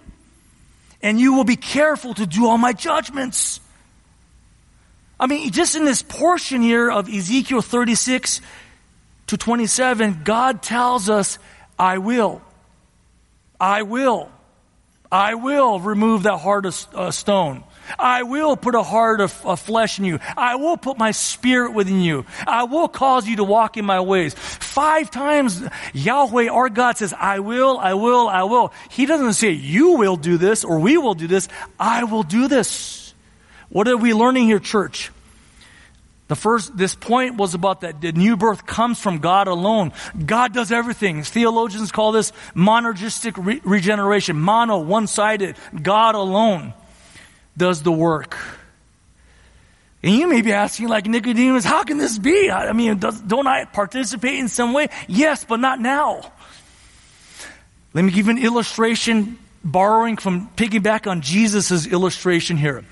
[1.00, 3.60] And you will be careful to do all my judgments.
[5.20, 8.40] I mean, just in this portion here of Ezekiel 36
[9.28, 11.38] to 27, God tells us,
[11.78, 12.42] I will.
[13.60, 14.30] I will.
[15.10, 17.64] I will remove that heart of uh, stone.
[17.98, 20.18] I will put a heart of, of, flesh in you.
[20.36, 22.26] I will put my spirit within you.
[22.46, 24.34] I will cause you to walk in my ways.
[24.34, 25.62] Five times
[25.94, 28.74] Yahweh, our God says, I will, I will, I will.
[28.90, 31.48] He doesn't say, you will do this or we will do this.
[31.80, 33.14] I will do this.
[33.70, 35.10] What are we learning here, church?
[36.28, 39.92] The first, this point was about that the new birth comes from God alone.
[40.24, 41.22] God does everything.
[41.22, 44.38] Theologians call this monergistic re- regeneration.
[44.38, 45.56] Mono, one-sided.
[45.82, 46.74] God alone
[47.56, 48.36] does the work.
[50.02, 52.50] And you may be asking, like Nicodemus, how can this be?
[52.50, 54.88] I mean, does, don't I participate in some way?
[55.08, 56.30] Yes, but not now.
[57.94, 62.84] Let me give an illustration, borrowing from, piggyback on Jesus' illustration here.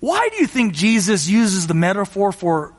[0.00, 2.72] Why do you think Jesus uses the metaphor for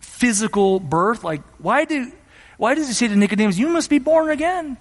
[0.00, 1.24] physical birth?
[1.24, 2.10] Like, why do,
[2.56, 4.76] why does he say to Nicodemus, you must be born again?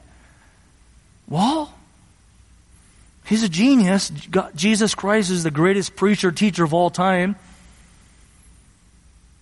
[1.27, 1.73] Well,
[3.25, 4.09] he's a genius.
[4.09, 7.35] God, Jesus Christ is the greatest preacher, teacher of all time.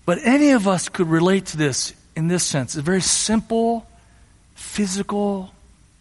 [0.06, 2.76] But any of us could relate to this in this sense.
[2.76, 3.88] It's a very simple,
[4.54, 5.52] physical,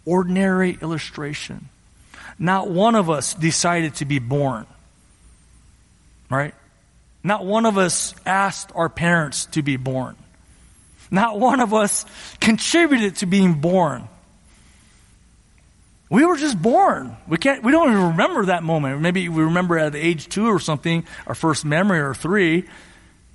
[0.04, 1.68] ordinary illustration.
[2.38, 4.66] Not one of us decided to be born.
[6.34, 6.54] Right?
[7.22, 10.16] Not one of us asked our parents to be born.
[11.10, 12.04] Not one of us
[12.40, 14.08] contributed to being born.
[16.10, 17.16] We were just born.
[17.26, 19.00] We can't, we don't even remember that moment.
[19.00, 22.64] Maybe we remember at age two or something, our first memory or three,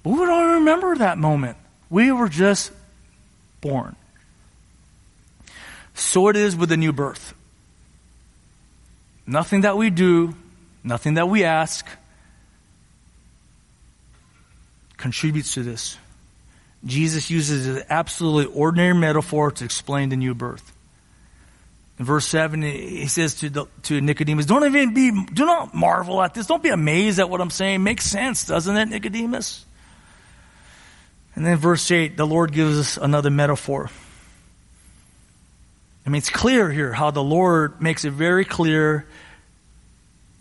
[0.03, 1.57] but we don't remember that moment.
[1.89, 2.71] We were just
[3.62, 3.95] born.
[5.93, 7.33] So it is with the new birth.
[9.25, 10.35] Nothing that we do,
[10.83, 11.85] nothing that we ask,
[14.99, 15.97] contributes to this.
[16.85, 20.71] Jesus uses an absolutely ordinary metaphor to explain the new birth.
[21.97, 26.21] In verse 7, he says to, the, to Nicodemus, don't even be, do not marvel
[26.21, 26.47] at this.
[26.47, 27.83] Don't be amazed at what I'm saying.
[27.83, 29.65] Makes sense, doesn't it, Nicodemus?
[31.35, 33.89] And then verse 8, the Lord gives us another metaphor.
[36.05, 39.05] I mean, it's clear here how the Lord makes it very clear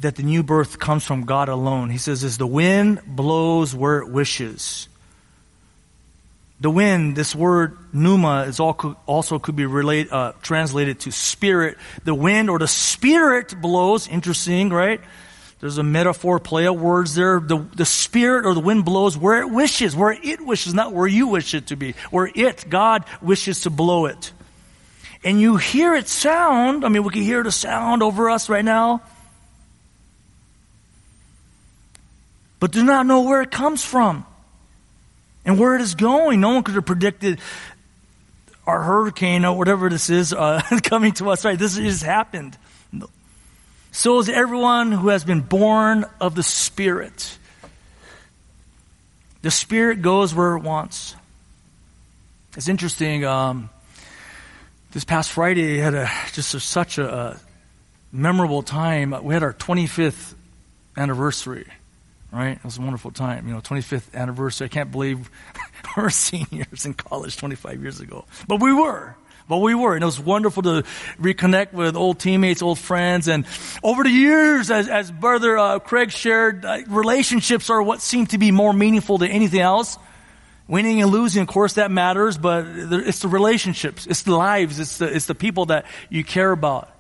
[0.01, 1.91] that the new birth comes from God alone.
[1.91, 4.89] He says, as the wind blows where it wishes.
[6.61, 11.79] The wind, this word pneuma, is also could be relate, uh, translated to spirit.
[12.05, 14.09] The wind or the spirit blows.
[14.09, 15.01] Interesting, right?
[15.61, 17.41] There's a metaphor, play of words there.
[17.41, 21.07] The, the spirit or the wind blows where it wishes, where it wishes, not where
[21.07, 21.95] you wish it to be.
[22.11, 24.33] Where it, God, wishes to blow it.
[25.25, 26.85] And you hear it sound.
[26.85, 29.03] I mean, we can hear the sound over us right now.
[32.61, 34.27] But do not know where it comes from
[35.45, 36.41] and where it is going.
[36.41, 37.41] No one could have predicted
[38.67, 41.45] our hurricane or whatever this is uh, coming to us.
[41.45, 42.57] Right, this just happened.
[43.93, 47.39] So is everyone who has been born of the Spirit.
[49.43, 51.15] The Spirit goes where it wants.
[52.57, 53.25] It's interesting.
[53.25, 53.71] Um,
[54.93, 57.41] this past Friday, had a, just a, such a, a
[58.13, 59.15] memorable time.
[59.23, 60.35] We had our 25th
[60.97, 61.67] anniversary
[62.33, 62.57] right?
[62.57, 63.47] It was a wonderful time.
[63.49, 64.67] You know, 25th anniversary.
[64.67, 65.31] I can't believe
[65.97, 68.25] we're seniors in college 25 years ago.
[68.47, 69.17] But we were.
[69.49, 69.95] But we were.
[69.95, 70.85] And it was wonderful to
[71.21, 73.29] reconnect with old teammates, old friends.
[73.29, 73.47] And
[73.83, 78.39] over the years, as, as Brother uh, Craig shared, uh, relationships are what seem to
[78.39, 79.97] be more meaningful than anything else.
[80.67, 84.99] Winning and losing, of course, that matters, but it's the relationships, it's the lives, it's
[84.99, 86.91] the, it's the people that you care about.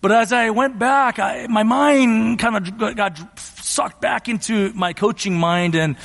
[0.00, 3.20] But as I went back, I, my mind kind of got
[3.62, 5.96] sucked back into my coaching mind and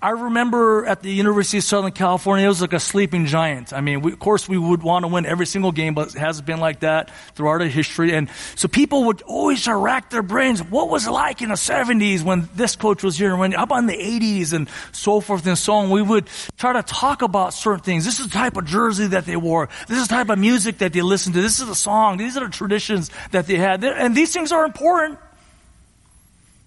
[0.00, 3.72] I remember at the University of Southern California, it was like a sleeping giant.
[3.72, 6.18] I mean, we, of course, we would want to win every single game, but it
[6.18, 8.14] hasn't been like that throughout our history.
[8.14, 10.62] And so people would always rack their brains.
[10.62, 13.30] What was it like in the 70s when this coach was here?
[13.30, 15.90] And when, about in the 80s and so forth and so on?
[15.90, 18.04] We would try to talk about certain things.
[18.04, 19.68] This is the type of jersey that they wore.
[19.88, 21.42] This is the type of music that they listened to.
[21.42, 22.18] This is the song.
[22.18, 23.82] These are the traditions that they had.
[23.82, 25.18] And these things are important.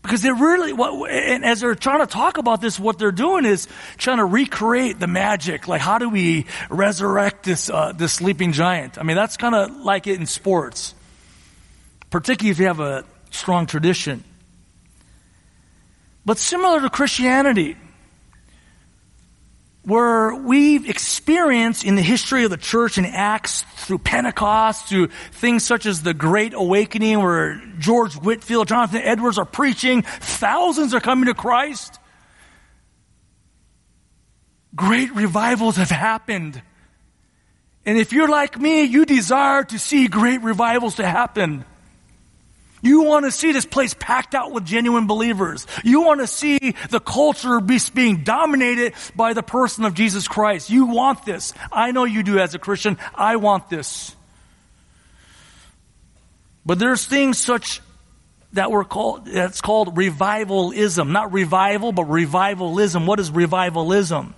[0.01, 3.67] Because they're really, and as they're trying to talk about this, what they're doing is
[3.97, 5.67] trying to recreate the magic.
[5.67, 8.97] Like, how do we resurrect this, uh, this sleeping giant?
[8.97, 10.95] I mean, that's kind of like it in sports,
[12.09, 14.23] particularly if you have a strong tradition.
[16.25, 17.77] But similar to Christianity,
[19.83, 25.63] where we've experienced in the history of the church in Acts through Pentecost, through things
[25.63, 31.25] such as the Great Awakening where George Whitefield, Jonathan Edwards are preaching, thousands are coming
[31.25, 31.99] to Christ.
[34.75, 36.61] Great revivals have happened.
[37.83, 41.65] And if you're like me, you desire to see great revivals to happen.
[42.81, 45.67] You want to see this place packed out with genuine believers.
[45.83, 50.69] You want to see the culture be, being dominated by the person of Jesus Christ.
[50.69, 51.53] You want this.
[51.71, 52.97] I know you do as a Christian.
[53.13, 54.15] I want this.
[56.65, 57.81] But there's things such
[58.53, 61.11] that were called, that's called revivalism.
[61.11, 63.05] Not revival, but revivalism.
[63.05, 64.33] What is revivalism?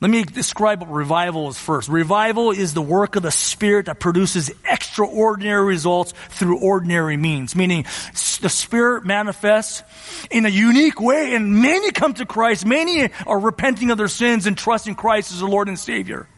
[0.00, 1.88] Let me describe what revival is first.
[1.88, 4.50] Revival is the work of the Spirit that produces
[4.94, 7.84] extraordinary results through ordinary means, meaning
[8.40, 9.82] the Spirit manifests
[10.30, 12.64] in a unique way and many come to Christ.
[12.64, 16.28] Many are repenting of their sins and trusting Christ as the Lord and Savior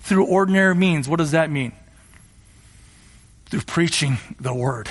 [0.00, 1.08] through ordinary means.
[1.08, 1.70] What does that mean?
[3.46, 4.88] Through preaching the Word,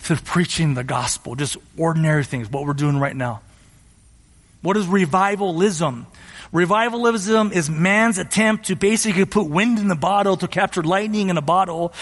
[0.00, 3.42] through preaching the gospel, just ordinary things, what we're doing right now.
[4.60, 6.06] What is revivalism?
[6.54, 11.36] Revivalism is man's attempt to basically put wind in the bottle to capture lightning in
[11.36, 11.92] a bottle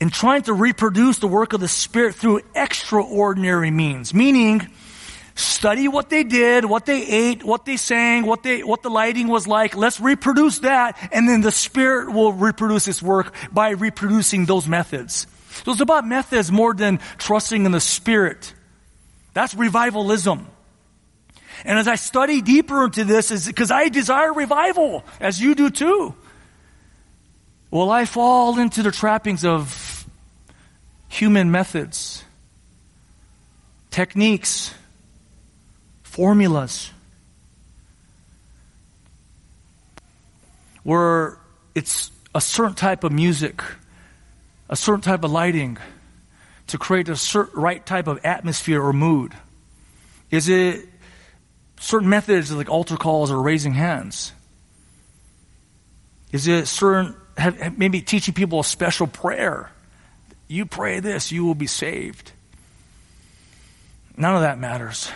[0.00, 4.12] and trying to reproduce the work of the Spirit through extraordinary means.
[4.12, 4.68] Meaning,
[5.36, 9.28] study what they did, what they ate, what they sang, what they, what the lighting
[9.28, 9.76] was like.
[9.76, 15.28] Let's reproduce that and then the Spirit will reproduce its work by reproducing those methods.
[15.64, 18.54] So it's about methods more than trusting in the Spirit.
[19.34, 20.48] That's revivalism.
[21.64, 25.70] And as I study deeper into this, is because I desire revival, as you do
[25.70, 26.14] too.
[27.70, 30.06] Will I fall into the trappings of
[31.08, 32.24] human methods,
[33.90, 34.74] techniques,
[36.02, 36.90] formulas,
[40.82, 41.38] where
[41.74, 43.62] it's a certain type of music,
[44.68, 45.78] a certain type of lighting
[46.68, 49.32] to create a certain right type of atmosphere or mood?
[50.30, 50.88] Is it
[51.80, 54.32] certain methods like altar calls or raising hands?
[56.30, 59.72] Is it certain, have, maybe teaching people a special prayer?
[60.46, 62.32] You pray this, you will be saved.
[64.16, 65.10] None of that matters.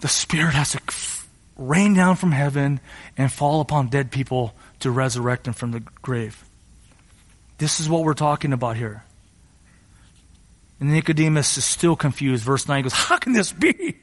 [0.00, 0.80] The Spirit has to
[1.56, 2.80] rain down from heaven
[3.16, 6.44] and fall upon dead people to resurrect them from the grave.
[7.58, 9.04] This is what we're talking about here.
[10.78, 12.44] And Nicodemus is still confused.
[12.44, 13.96] Verse 9 goes, How can this be?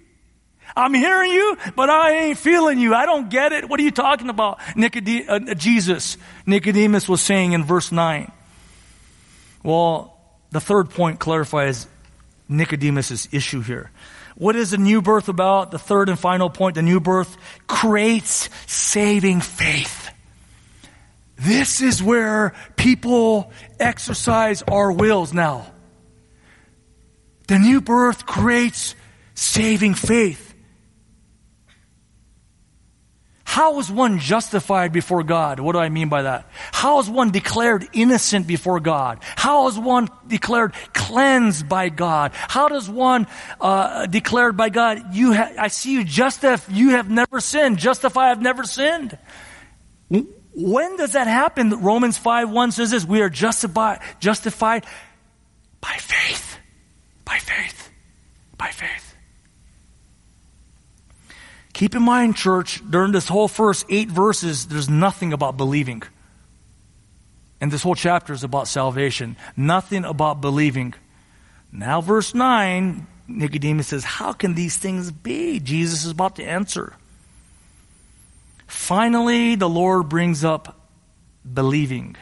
[0.75, 2.95] I'm hearing you, but I ain't feeling you.
[2.95, 3.69] I don't get it.
[3.69, 4.59] What are you talking about?
[4.75, 8.31] Nicodem- uh, Jesus, Nicodemus was saying in verse 9.
[9.63, 10.17] Well,
[10.51, 11.88] the third point clarifies
[12.49, 13.91] Nicodemus' issue here.
[14.36, 15.71] What is the new birth about?
[15.71, 20.09] The third and final point, the new birth creates saving faith.
[21.38, 25.71] This is where people exercise our wills now.
[27.47, 28.95] The new birth creates
[29.36, 30.53] saving faith.
[33.54, 35.60] How is one justified before God?
[35.60, 36.50] What do I mean by that?
[36.72, 39.20] How is one declared innocent before God?
[39.36, 42.32] How is one declared cleansed by God?
[42.34, 43.28] How does one
[43.62, 45.13] uh, declared by God?
[45.13, 46.74] You, ha- I see you justify.
[46.74, 47.78] You have never sinned.
[47.78, 48.32] Justify.
[48.32, 49.20] I've never sinned.
[50.56, 51.84] When does that happen?
[51.84, 54.84] Romans five one says this: We are justified justified
[55.80, 56.58] by faith,
[57.24, 57.92] by faith,
[58.58, 59.03] by faith.
[61.84, 66.01] Keep in mind, church, during this whole first eight verses, there's nothing about believing.
[67.59, 69.36] And this whole chapter is about salvation.
[69.57, 70.93] Nothing about believing.
[71.73, 75.59] Now, verse 9, Nicodemus says, How can these things be?
[75.59, 76.95] Jesus is about to answer.
[78.65, 80.88] Finally, the Lord brings up
[81.53, 82.15] believing.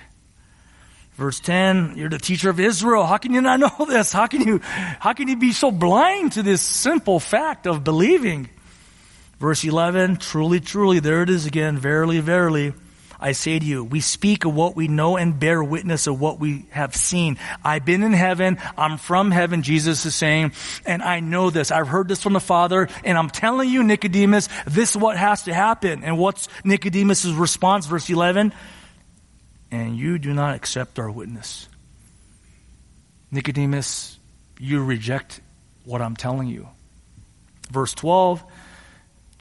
[1.13, 3.05] Verse 10, you're the teacher of Israel.
[3.05, 4.11] How can you not know this?
[4.11, 8.49] How can you, how can you be so blind to this simple fact of believing?
[9.41, 11.75] Verse 11, truly, truly, there it is again.
[11.75, 12.73] Verily, verily,
[13.19, 16.39] I say to you, we speak of what we know and bear witness of what
[16.39, 17.39] we have seen.
[17.65, 18.59] I've been in heaven.
[18.77, 20.51] I'm from heaven, Jesus is saying,
[20.85, 21.71] and I know this.
[21.71, 25.41] I've heard this from the Father, and I'm telling you, Nicodemus, this is what has
[25.45, 26.03] to happen.
[26.03, 27.87] And what's Nicodemus' response?
[27.87, 28.53] Verse 11,
[29.71, 31.67] and you do not accept our witness.
[33.31, 34.19] Nicodemus,
[34.59, 35.41] you reject
[35.83, 36.67] what I'm telling you.
[37.71, 38.43] Verse 12,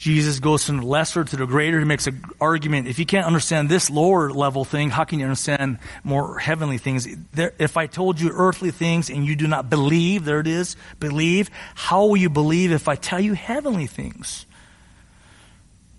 [0.00, 1.78] Jesus goes from the lesser to the greater.
[1.78, 2.88] He makes an argument.
[2.88, 7.06] If you can't understand this lower level thing, how can you understand more heavenly things?
[7.34, 10.74] There, if I told you earthly things and you do not believe, there it is,
[11.00, 14.46] believe, how will you believe if I tell you heavenly things?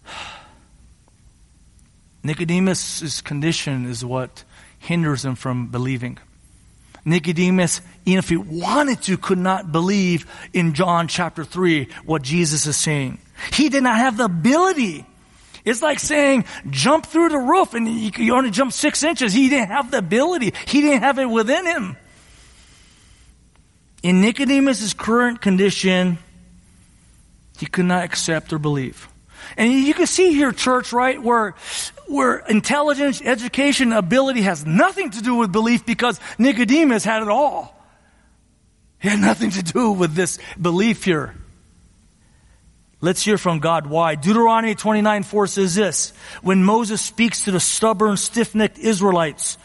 [2.23, 4.43] Nicodemus' condition is what
[4.79, 6.17] hinders him from believing.
[7.05, 12.65] Nicodemus, even if he wanted to, could not believe in John chapter 3 what Jesus
[12.65, 13.19] is saying.
[13.53, 15.05] He did not have the ability.
[15.63, 19.33] It's like saying, jump through the roof and you only jump six inches.
[19.33, 20.53] He didn't have the ability.
[20.65, 21.97] He didn't have it within him.
[24.01, 26.17] In Nicodemus' current condition,
[27.59, 29.07] he could not accept or believe.
[29.57, 31.55] And you can see here, church, right, where,
[32.07, 37.75] where intelligence, education, ability has nothing to do with belief because Nicodemus had it all.
[38.99, 41.35] He had nothing to do with this belief here.
[43.01, 44.15] Let's hear from God why.
[44.15, 49.57] Deuteronomy 29 4 says this, when Moses speaks to the stubborn, stiff-necked Israelites,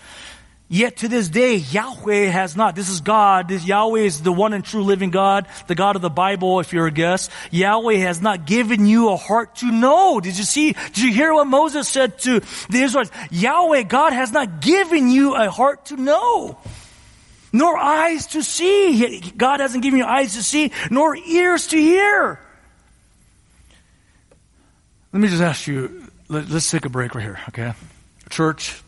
[0.68, 2.74] Yet to this day, Yahweh has not.
[2.74, 3.46] This is God.
[3.46, 6.72] This Yahweh is the one and true living God, the God of the Bible, if
[6.72, 7.30] you're a guest.
[7.52, 10.18] Yahweh has not given you a heart to know.
[10.18, 10.72] Did you see?
[10.72, 13.12] Did you hear what Moses said to the Israelites?
[13.30, 16.58] Yahweh, God has not given you a heart to know,
[17.52, 19.20] nor eyes to see.
[19.36, 22.40] God hasn't given you eyes to see, nor ears to hear.
[25.16, 27.72] Let me just ask you, let, us take a break right here, okay?
[28.28, 28.82] Church,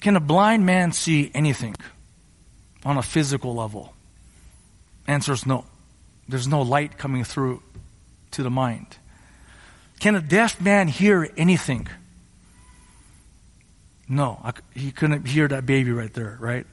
[0.00, 1.74] can a blind man see anything
[2.84, 3.92] on a physical level?
[5.08, 5.64] Answer is no.
[6.28, 7.60] There's no light coming through
[8.30, 8.86] to the mind.
[9.98, 11.88] Can a deaf man hear anything?
[14.08, 16.66] No, I, he couldn't hear that baby right there, right?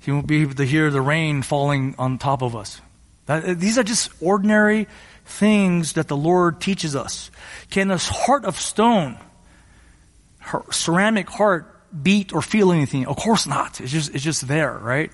[0.00, 2.82] He won't be able to hear the rain falling on top of us.
[3.24, 4.88] That, these are just ordinary
[5.28, 7.30] things that the Lord teaches us.
[7.70, 9.18] Can this heart of stone,
[10.70, 13.06] ceramic heart, beat or feel anything?
[13.06, 13.80] Of course not.
[13.80, 15.10] It's just, it's just there, right?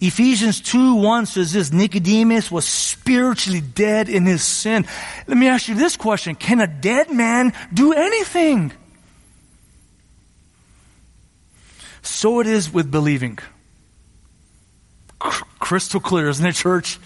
[0.00, 4.86] Ephesians 2 1 says this Nicodemus was spiritually dead in his sin.
[5.26, 8.72] Let me ask you this question Can a dead man do anything?
[12.02, 13.38] So it is with believing.
[15.18, 16.98] Crystal clear, isn't it, church?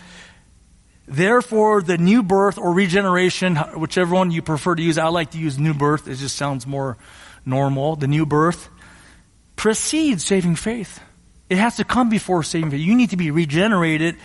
[1.06, 5.38] Therefore, the new birth or regeneration, whichever one you prefer to use, I like to
[5.38, 6.08] use new birth.
[6.08, 6.96] It just sounds more
[7.44, 7.96] normal.
[7.96, 8.70] The new birth
[9.56, 11.00] precedes saving faith.
[11.50, 12.80] It has to come before saving faith.
[12.80, 14.16] You need to be regenerated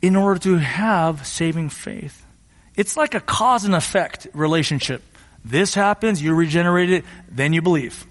[0.00, 2.24] in order to have saving faith.
[2.76, 5.02] It's like a cause and effect relationship.
[5.44, 8.06] This happens, you're regenerated, then you believe.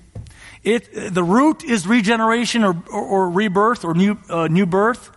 [0.63, 5.11] It, the root is regeneration or, or, or rebirth or new, uh, new birth.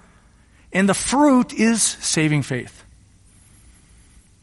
[0.73, 2.83] And the fruit is saving faith.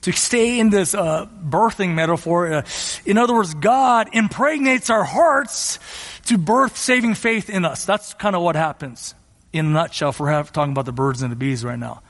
[0.03, 2.61] To stay in this uh, birthing metaphor, uh,
[3.05, 5.79] in other words, God impregnates our hearts
[6.25, 7.83] to birth saving faith in us.
[7.83, 9.13] That's kind of what happens
[9.51, 12.01] in a nutshell if we're talking about the birds and the bees right now.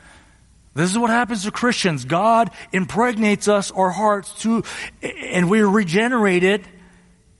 [0.76, 2.05] This is what happens to Christians.
[2.05, 4.63] God impregnates us, our hearts, to,
[5.01, 6.65] and we're regenerated,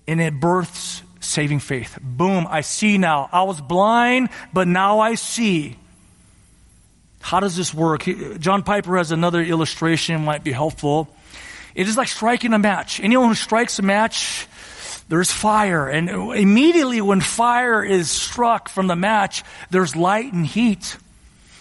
[0.08, 1.98] and it births saving faith.
[2.02, 3.30] Boom, I see now.
[3.32, 5.78] I was blind, but now I see.
[7.22, 8.06] How does this work?
[8.40, 11.08] John Piper has another illustration, might be helpful.
[11.76, 13.00] It is like striking a match.
[13.00, 14.48] Anyone who strikes a match,
[15.10, 15.88] there's fire.
[15.88, 20.98] And immediately when fire is struck from the match, there's light and heat.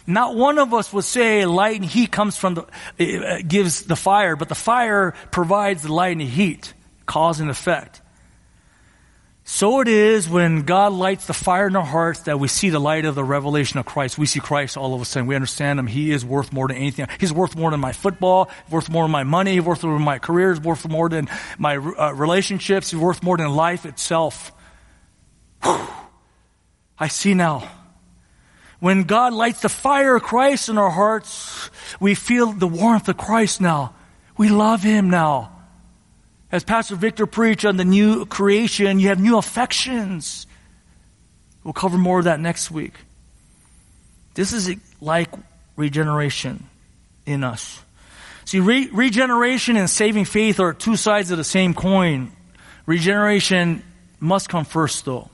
[0.06, 2.64] Not one of us would say light and heat comes from the,
[3.02, 6.72] uh, gives the fire, but the fire provides the light and heat,
[7.04, 8.00] cause and effect.
[9.50, 12.78] So it is when God lights the fire in our hearts that we see the
[12.78, 14.18] light of the revelation of Christ.
[14.18, 15.26] We see Christ all of a sudden.
[15.26, 15.86] We understand Him.
[15.86, 17.08] He is worth more than anything.
[17.18, 20.18] He's worth more than my football, worth more than my money, worth more than my
[20.18, 24.52] career, worth more than my uh, relationships, He's worth more than life itself.
[25.62, 25.88] Whew.
[26.98, 27.66] I see now.
[28.80, 33.16] When God lights the fire of Christ in our hearts, we feel the warmth of
[33.16, 33.94] Christ now.
[34.36, 35.57] We love Him now.
[36.50, 40.46] As Pastor Victor preached on the new creation, you have new affections.
[41.62, 42.94] We'll cover more of that next week.
[44.34, 45.28] This is like
[45.76, 46.64] regeneration
[47.26, 47.80] in us.
[48.46, 52.32] See, re- regeneration and saving faith are two sides of the same coin.
[52.86, 53.82] Regeneration
[54.20, 55.28] must come first, though.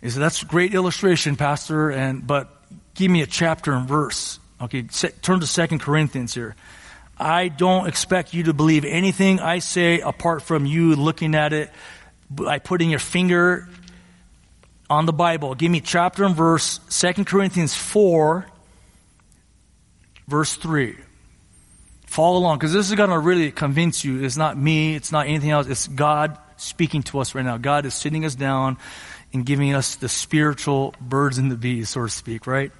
[0.00, 2.48] He said, that's a great illustration, Pastor, and, but
[2.94, 4.38] give me a chapter and verse.
[4.60, 4.82] Okay,
[5.22, 6.54] turn to Second Corinthians here.
[7.18, 11.70] I don't expect you to believe anything I say apart from you looking at it
[12.28, 13.68] by putting your finger
[14.90, 15.54] on the Bible.
[15.54, 18.46] Give me chapter and verse, Second Corinthians 4,
[20.26, 20.96] verse 3.
[22.06, 24.24] Follow along, because this is going to really convince you.
[24.24, 27.56] It's not me, it's not anything else, it's God speaking to us right now.
[27.56, 28.76] God is sitting us down
[29.32, 32.70] and giving us the spiritual birds and the bees, so to speak, right?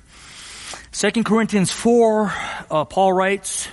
[0.93, 2.32] Second Corinthians 4,
[2.70, 3.68] uh, Paul writes,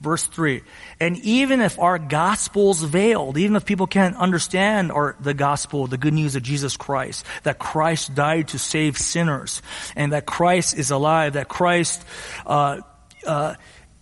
[0.00, 0.62] verse 3,
[0.98, 5.98] and even if our gospel's veiled, even if people can't understand our, the gospel, the
[5.98, 9.62] good news of Jesus Christ, that Christ died to save sinners,
[9.94, 12.02] and that Christ is alive, that Christ,
[12.46, 12.80] uh,
[13.26, 13.54] uh,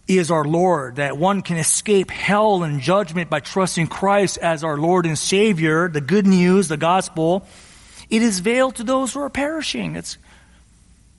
[0.06, 4.78] is our Lord, that one can escape hell and judgment by trusting Christ as our
[4.78, 7.46] Lord and Savior, the good news, the gospel,
[8.08, 9.96] it is veiled to those who are perishing.
[9.96, 10.16] It's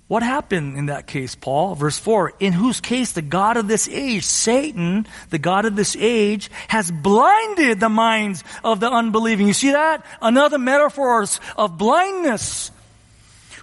[0.10, 1.76] what happened in that case, Paul?
[1.76, 5.96] Verse 4 In whose case the God of this age, Satan, the God of this
[5.96, 9.46] age, has blinded the minds of the unbelieving.
[9.46, 10.04] You see that?
[10.20, 11.24] Another metaphor
[11.56, 12.72] of blindness.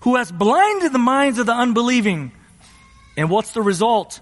[0.03, 2.31] Who has blinded the minds of the unbelieving.
[3.17, 4.21] And what's the result?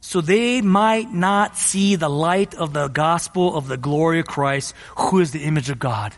[0.00, 4.74] So they might not see the light of the gospel of the glory of Christ,
[4.96, 6.14] who is the image of God.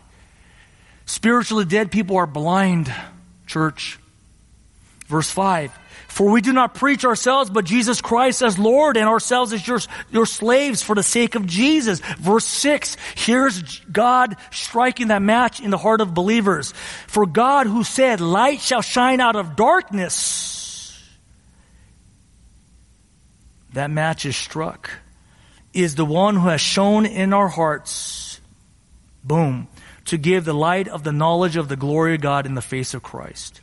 [1.05, 2.93] Spiritually dead people are blind,
[3.47, 3.99] church.
[5.11, 5.77] Verse 5.
[6.07, 9.79] For we do not preach ourselves, but Jesus Christ as Lord, and ourselves as your,
[10.09, 11.99] your slaves for the sake of Jesus.
[12.17, 12.95] Verse 6.
[13.15, 16.73] Here's God striking that match in the heart of believers.
[17.07, 20.97] For God who said, Light shall shine out of darkness.
[23.73, 24.91] That match is struck.
[25.73, 28.39] Is the one who has shown in our hearts,
[29.25, 29.67] boom,
[30.05, 32.93] to give the light of the knowledge of the glory of God in the face
[32.93, 33.59] of Christ.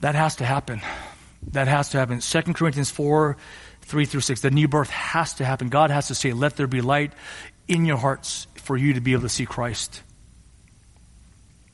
[0.00, 0.80] That has to happen.
[1.52, 2.20] That has to happen.
[2.20, 3.36] 2 Corinthians 4,
[3.82, 4.40] 3 through 6.
[4.40, 5.68] The new birth has to happen.
[5.68, 7.12] God has to say, let there be light
[7.66, 10.02] in your hearts for you to be able to see Christ.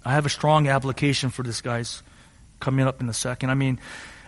[0.04, 2.02] I have a strong application for this, guys,
[2.60, 3.50] coming up in a second.
[3.50, 3.80] I mean,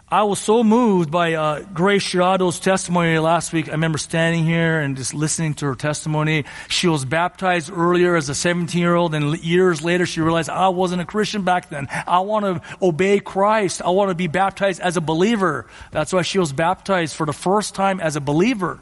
[0.09, 3.67] I was so moved by uh, Grace Shirado's testimony last week.
[3.67, 6.45] I remember standing here and just listening to her testimony.
[6.69, 10.69] She was baptized earlier as a 17 year old, and years later she realized I
[10.69, 11.89] wasn't a Christian back then.
[11.91, 13.83] I want to obey Christ.
[13.83, 15.67] I want to be baptized as a believer.
[15.91, 18.79] That's why she was baptized for the first time as a believer.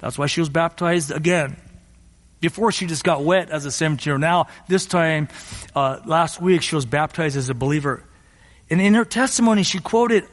[0.00, 1.56] That's why she was baptized again.
[2.42, 4.20] Before she just got wet as a 17 year old.
[4.20, 5.28] Now, this time,
[5.74, 8.04] uh, last week, she was baptized as a believer.
[8.68, 10.26] And in her testimony, she quoted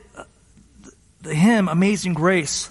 [1.22, 2.70] the hymn, Amazing Grace.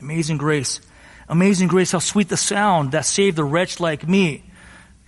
[0.00, 0.80] Amazing Grace.
[1.28, 4.44] Amazing Grace, how sweet the sound that saved a wretch like me.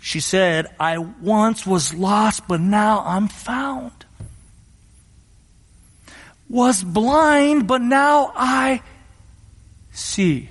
[0.00, 3.92] She said, I once was lost, but now I'm found.
[6.48, 8.82] Was blind, but now I
[9.90, 10.48] see.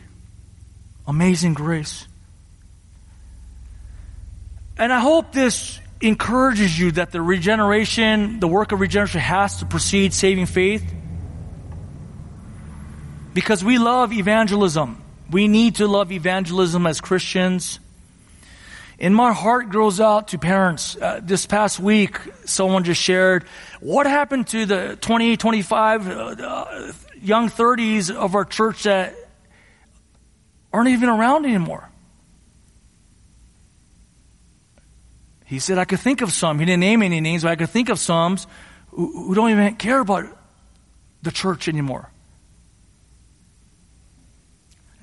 [1.07, 2.07] Amazing grace.
[4.78, 9.65] And I hope this encourages you that the regeneration, the work of regeneration has to
[9.65, 10.84] precede saving faith
[13.36, 15.03] because we love evangelism.
[15.29, 17.79] We need to love evangelism as Christians.
[18.97, 20.95] And my heart grows out to parents.
[20.95, 23.43] Uh, this past week, someone just shared,
[23.81, 29.13] what happened to the 20, 25, uh, young 30s of our church that
[30.71, 31.89] aren't even around anymore?
[35.43, 36.57] He said, I could think of some.
[36.59, 38.38] He didn't name any names, but I could think of some
[38.91, 40.25] who, who don't even care about
[41.21, 42.09] the church anymore.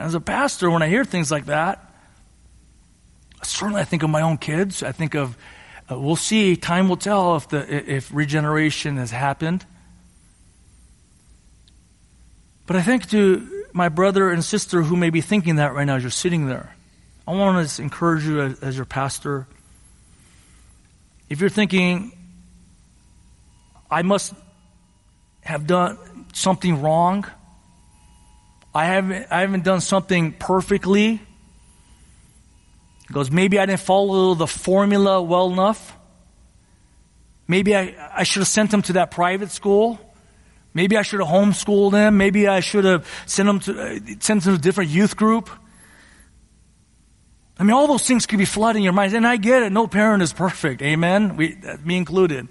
[0.02, 1.78] As a pastor, when I hear things like that,
[3.44, 4.82] certainly I think of my own kids.
[4.82, 5.36] I think of,
[5.88, 9.64] uh, we'll see, time will tell if, the, if regeneration has happened.
[12.66, 15.94] But I think to my brother and sister who may be thinking that right now
[15.94, 16.74] as you're sitting there,
[17.24, 19.46] I want to encourage you as, as your pastor.
[21.28, 22.10] If you're thinking,
[23.88, 24.34] I must
[25.42, 27.24] have done something wrong,
[28.74, 31.20] I haven't, I haven't done something perfectly.
[33.08, 35.96] He goes, maybe I didn't follow the formula well enough.
[37.46, 40.00] Maybe I, I should have sent him to that private school.
[40.72, 42.16] Maybe I should have homeschooled him.
[42.16, 45.50] Maybe I should have sent him to, uh, sent him to a different youth group.
[47.58, 49.12] I mean, all those things could be flooding your mind.
[49.12, 49.70] And I get it.
[49.72, 50.80] No parent is perfect.
[50.80, 51.36] Amen.
[51.36, 52.48] We, me included.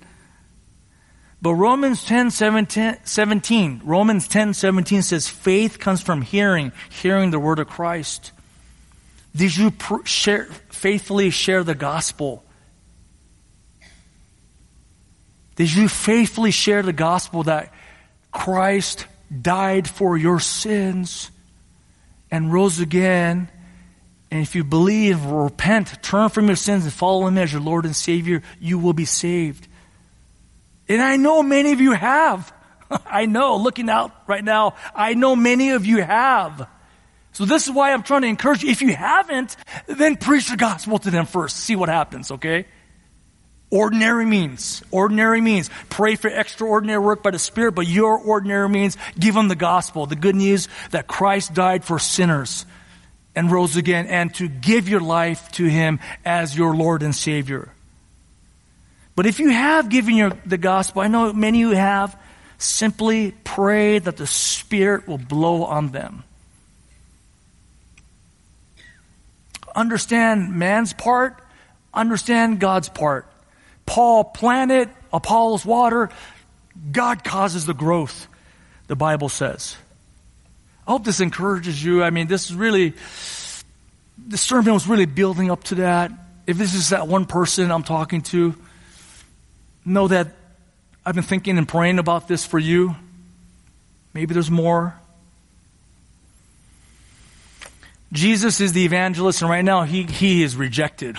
[1.41, 7.39] But Romans 10, 17, 17, Romans 10, 17 says faith comes from hearing, hearing the
[7.39, 8.31] word of Christ.
[9.35, 12.43] Did you pr- share, faithfully share the gospel?
[15.55, 17.73] Did you faithfully share the gospel that
[18.31, 19.07] Christ
[19.41, 21.31] died for your sins
[22.29, 23.49] and rose again?
[24.29, 27.85] And if you believe, repent, turn from your sins and follow Him as your Lord
[27.85, 29.67] and Savior, you will be saved.
[30.91, 32.51] And I know many of you have.
[33.05, 36.67] I know, looking out right now, I know many of you have.
[37.33, 38.71] So this is why I'm trying to encourage you.
[38.71, 39.55] If you haven't,
[39.87, 41.57] then preach the gospel to them first.
[41.57, 42.65] See what happens, okay?
[43.69, 44.83] Ordinary means.
[44.91, 45.69] Ordinary means.
[45.89, 50.05] Pray for extraordinary work by the Spirit, but your ordinary means give them the gospel,
[50.05, 52.65] the good news that Christ died for sinners
[53.33, 57.71] and rose again, and to give your life to Him as your Lord and Savior.
[59.15, 62.17] But if you have given your, the gospel, I know many you have,
[62.57, 66.23] simply pray that the Spirit will blow on them.
[69.75, 71.41] Understand man's part,
[71.93, 73.27] understand God's part.
[73.85, 76.09] Paul planted, Apollos water,
[76.91, 78.27] God causes the growth,
[78.87, 79.75] the Bible says.
[80.87, 82.03] I hope this encourages you.
[82.03, 82.93] I mean, this is really,
[84.27, 86.11] the sermon was really building up to that.
[86.47, 88.55] If this is that one person I'm talking to,
[89.85, 90.27] know that
[91.05, 92.95] I've been thinking and praying about this for you.
[94.13, 94.95] Maybe there's more.
[98.11, 101.17] Jesus is the evangelist, and right now he, he is rejected.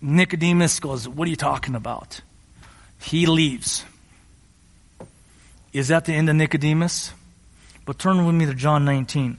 [0.00, 2.20] Nicodemus goes, What are you talking about?
[3.00, 3.84] He leaves.
[5.72, 7.12] Is that the end of Nicodemus?
[7.84, 9.36] But turn with me to John 19.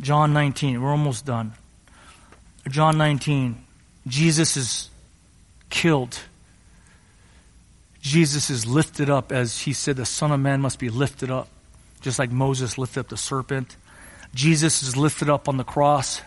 [0.00, 0.80] John 19.
[0.80, 1.52] We're almost done.
[2.68, 3.56] John 19.
[4.06, 4.90] Jesus is
[5.70, 6.20] killed
[8.04, 11.48] Jesus is lifted up as he said, the Son of Man must be lifted up,
[12.02, 13.78] just like Moses lifted up the serpent.
[14.34, 16.20] Jesus is lifted up on the cross,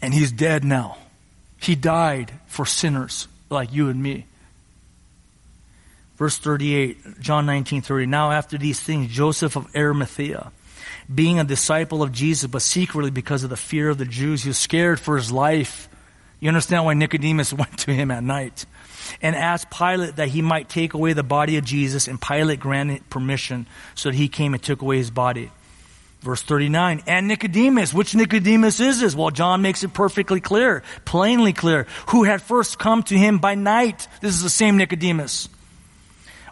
[0.00, 0.98] and he's dead now.
[1.58, 4.26] He died for sinners like you and me.
[6.16, 8.06] Verse 38, John 19, 30.
[8.06, 10.52] Now after these things, Joseph of Arimathea,
[11.12, 14.50] being a disciple of Jesus, but secretly because of the fear of the Jews, he
[14.50, 15.88] was scared for his life.
[16.40, 18.66] You understand why Nicodemus went to him at night
[19.22, 23.08] and asked Pilate that he might take away the body of Jesus, and Pilate granted
[23.08, 25.50] permission, so that he came and took away his body.
[26.20, 29.14] Verse 39, and Nicodemus, which Nicodemus is this?
[29.14, 33.54] Well, John makes it perfectly clear, plainly clear, who had first come to him by
[33.54, 34.08] night.
[34.20, 35.48] This is the same Nicodemus.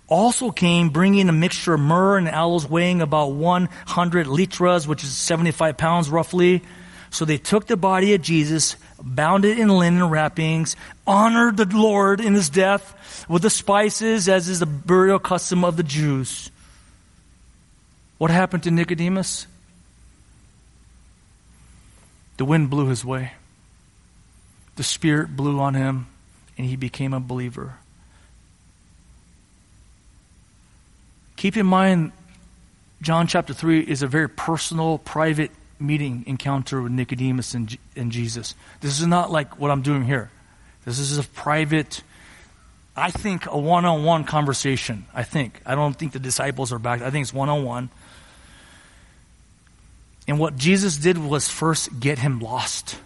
[0.06, 5.10] Also came bringing a mixture of myrrh and aloes weighing about 100 litras, which is
[5.10, 6.62] 75 pounds roughly.
[7.10, 10.76] So they took the body of Jesus, bound it in linen wrappings,
[11.06, 15.76] honored the Lord in his death with the spices, as is the burial custom of
[15.76, 16.50] the Jews.
[18.18, 19.46] What happened to Nicodemus?
[22.38, 23.32] The wind blew his way.
[24.76, 26.06] The Spirit blew on him,
[26.56, 27.74] and he became a believer.
[31.36, 32.12] Keep in mind,
[33.02, 35.50] John chapter 3 is a very personal, private
[35.86, 38.54] meeting encounter with Nicodemus and, and Jesus.
[38.80, 40.30] This is not like what I'm doing here.
[40.84, 42.02] This is a private,
[42.96, 45.06] I think, a one on one conversation.
[45.14, 45.60] I think.
[45.64, 47.02] I don't think the disciples are back.
[47.02, 47.90] I think it's one on one.
[50.26, 52.98] And what Jesus did was first get him lost.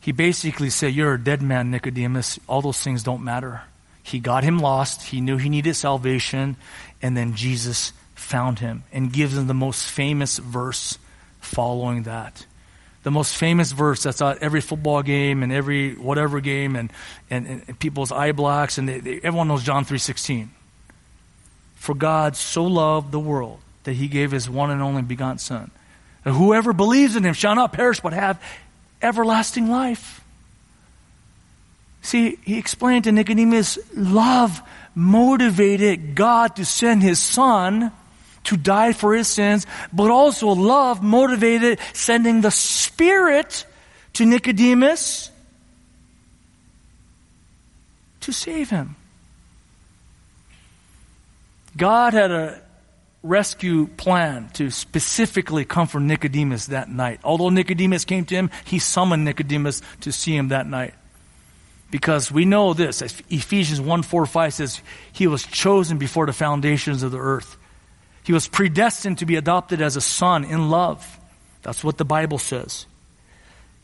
[0.00, 2.38] He basically said, You're a dead man, Nicodemus.
[2.46, 3.62] All those things don't matter.
[4.02, 5.02] He got him lost.
[5.02, 6.56] He knew he needed salvation.
[7.02, 10.98] And then Jesus found him and gives him the most famous verse
[11.46, 12.44] following that.
[13.02, 16.92] The most famous verse that's at every football game and every whatever game and,
[17.30, 20.48] and, and people's eye blocks and they, they, everyone knows John 3.16.
[21.76, 25.70] For God so loved the world that he gave his one and only begotten son.
[26.24, 28.42] That whoever believes in him shall not perish but have
[29.00, 30.20] everlasting life.
[32.02, 34.60] See, he explained to Nicodemus, love
[34.96, 37.92] motivated God to send his son
[38.46, 43.64] to die for his sins, but also love motivated sending the Spirit
[44.14, 45.30] to Nicodemus
[48.20, 48.96] to save him.
[51.76, 52.62] God had a
[53.22, 57.20] rescue plan to specifically comfort Nicodemus that night.
[57.24, 60.94] Although Nicodemus came to him, he summoned Nicodemus to see him that night.
[61.90, 64.80] Because we know this, Ephesians 1 4 5 says,
[65.12, 67.56] He was chosen before the foundations of the earth.
[68.26, 71.20] He was predestined to be adopted as a son in love.
[71.62, 72.84] That's what the Bible says.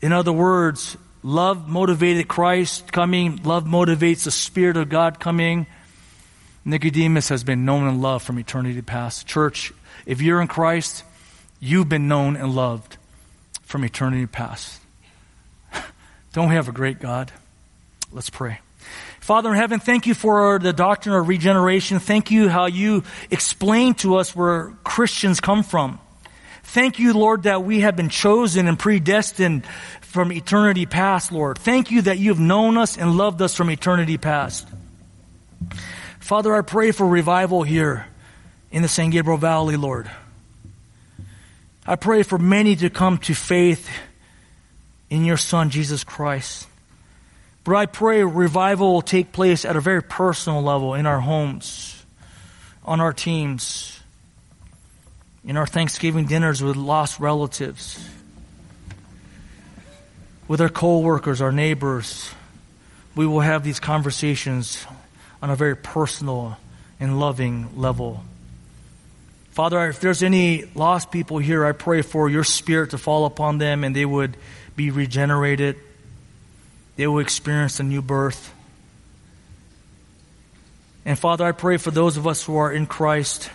[0.01, 5.65] In other words, love motivated Christ coming, love motivates the Spirit of God coming.
[6.65, 9.27] Nicodemus has been known and loved from eternity past.
[9.27, 9.71] Church,
[10.05, 11.05] if you're in Christ,
[11.61, 12.97] you've been known and loved
[13.61, 14.81] from eternity past.
[16.33, 17.31] Don't we have a great God?
[18.11, 18.59] Let's pray.
[19.23, 21.99] Father in heaven, thank you for the doctrine of regeneration.
[21.99, 25.97] Thank you how you explain to us where Christians come from.
[26.63, 29.65] Thank you, Lord, that we have been chosen and predestined
[30.01, 31.57] from eternity past, Lord.
[31.57, 34.67] Thank you that you have known us and loved us from eternity past.
[36.19, 38.05] Father, I pray for revival here
[38.71, 40.11] in the San Gabriel Valley, Lord.
[41.87, 43.89] I pray for many to come to faith
[45.09, 46.67] in your Son, Jesus Christ.
[47.63, 52.03] But I pray revival will take place at a very personal level in our homes,
[52.83, 53.99] on our teams,
[55.45, 58.05] in our Thanksgiving dinners with lost relatives,
[60.47, 62.29] with our co-workers, our neighbors.
[63.15, 64.85] We will have these conversations
[65.41, 66.57] on a very personal
[66.99, 68.23] and loving level.
[69.51, 73.57] Father, if there's any lost people here, I pray for your spirit to fall upon
[73.57, 74.35] them and they would
[74.75, 75.77] be regenerated
[76.95, 78.53] they will experience a new birth.
[81.05, 83.49] And Father, I pray for those of us who are in Christ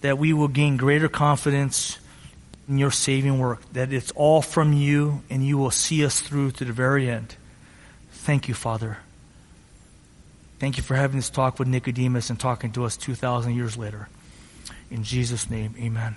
[0.00, 1.98] that we will gain greater confidence
[2.68, 6.52] in your saving work, that it's all from you and you will see us through
[6.52, 7.36] to the very end.
[8.10, 8.98] Thank you, Father.
[10.58, 14.08] Thank you for having this talk with Nicodemus and talking to us 2,000 years later.
[14.90, 16.16] In Jesus' name, amen.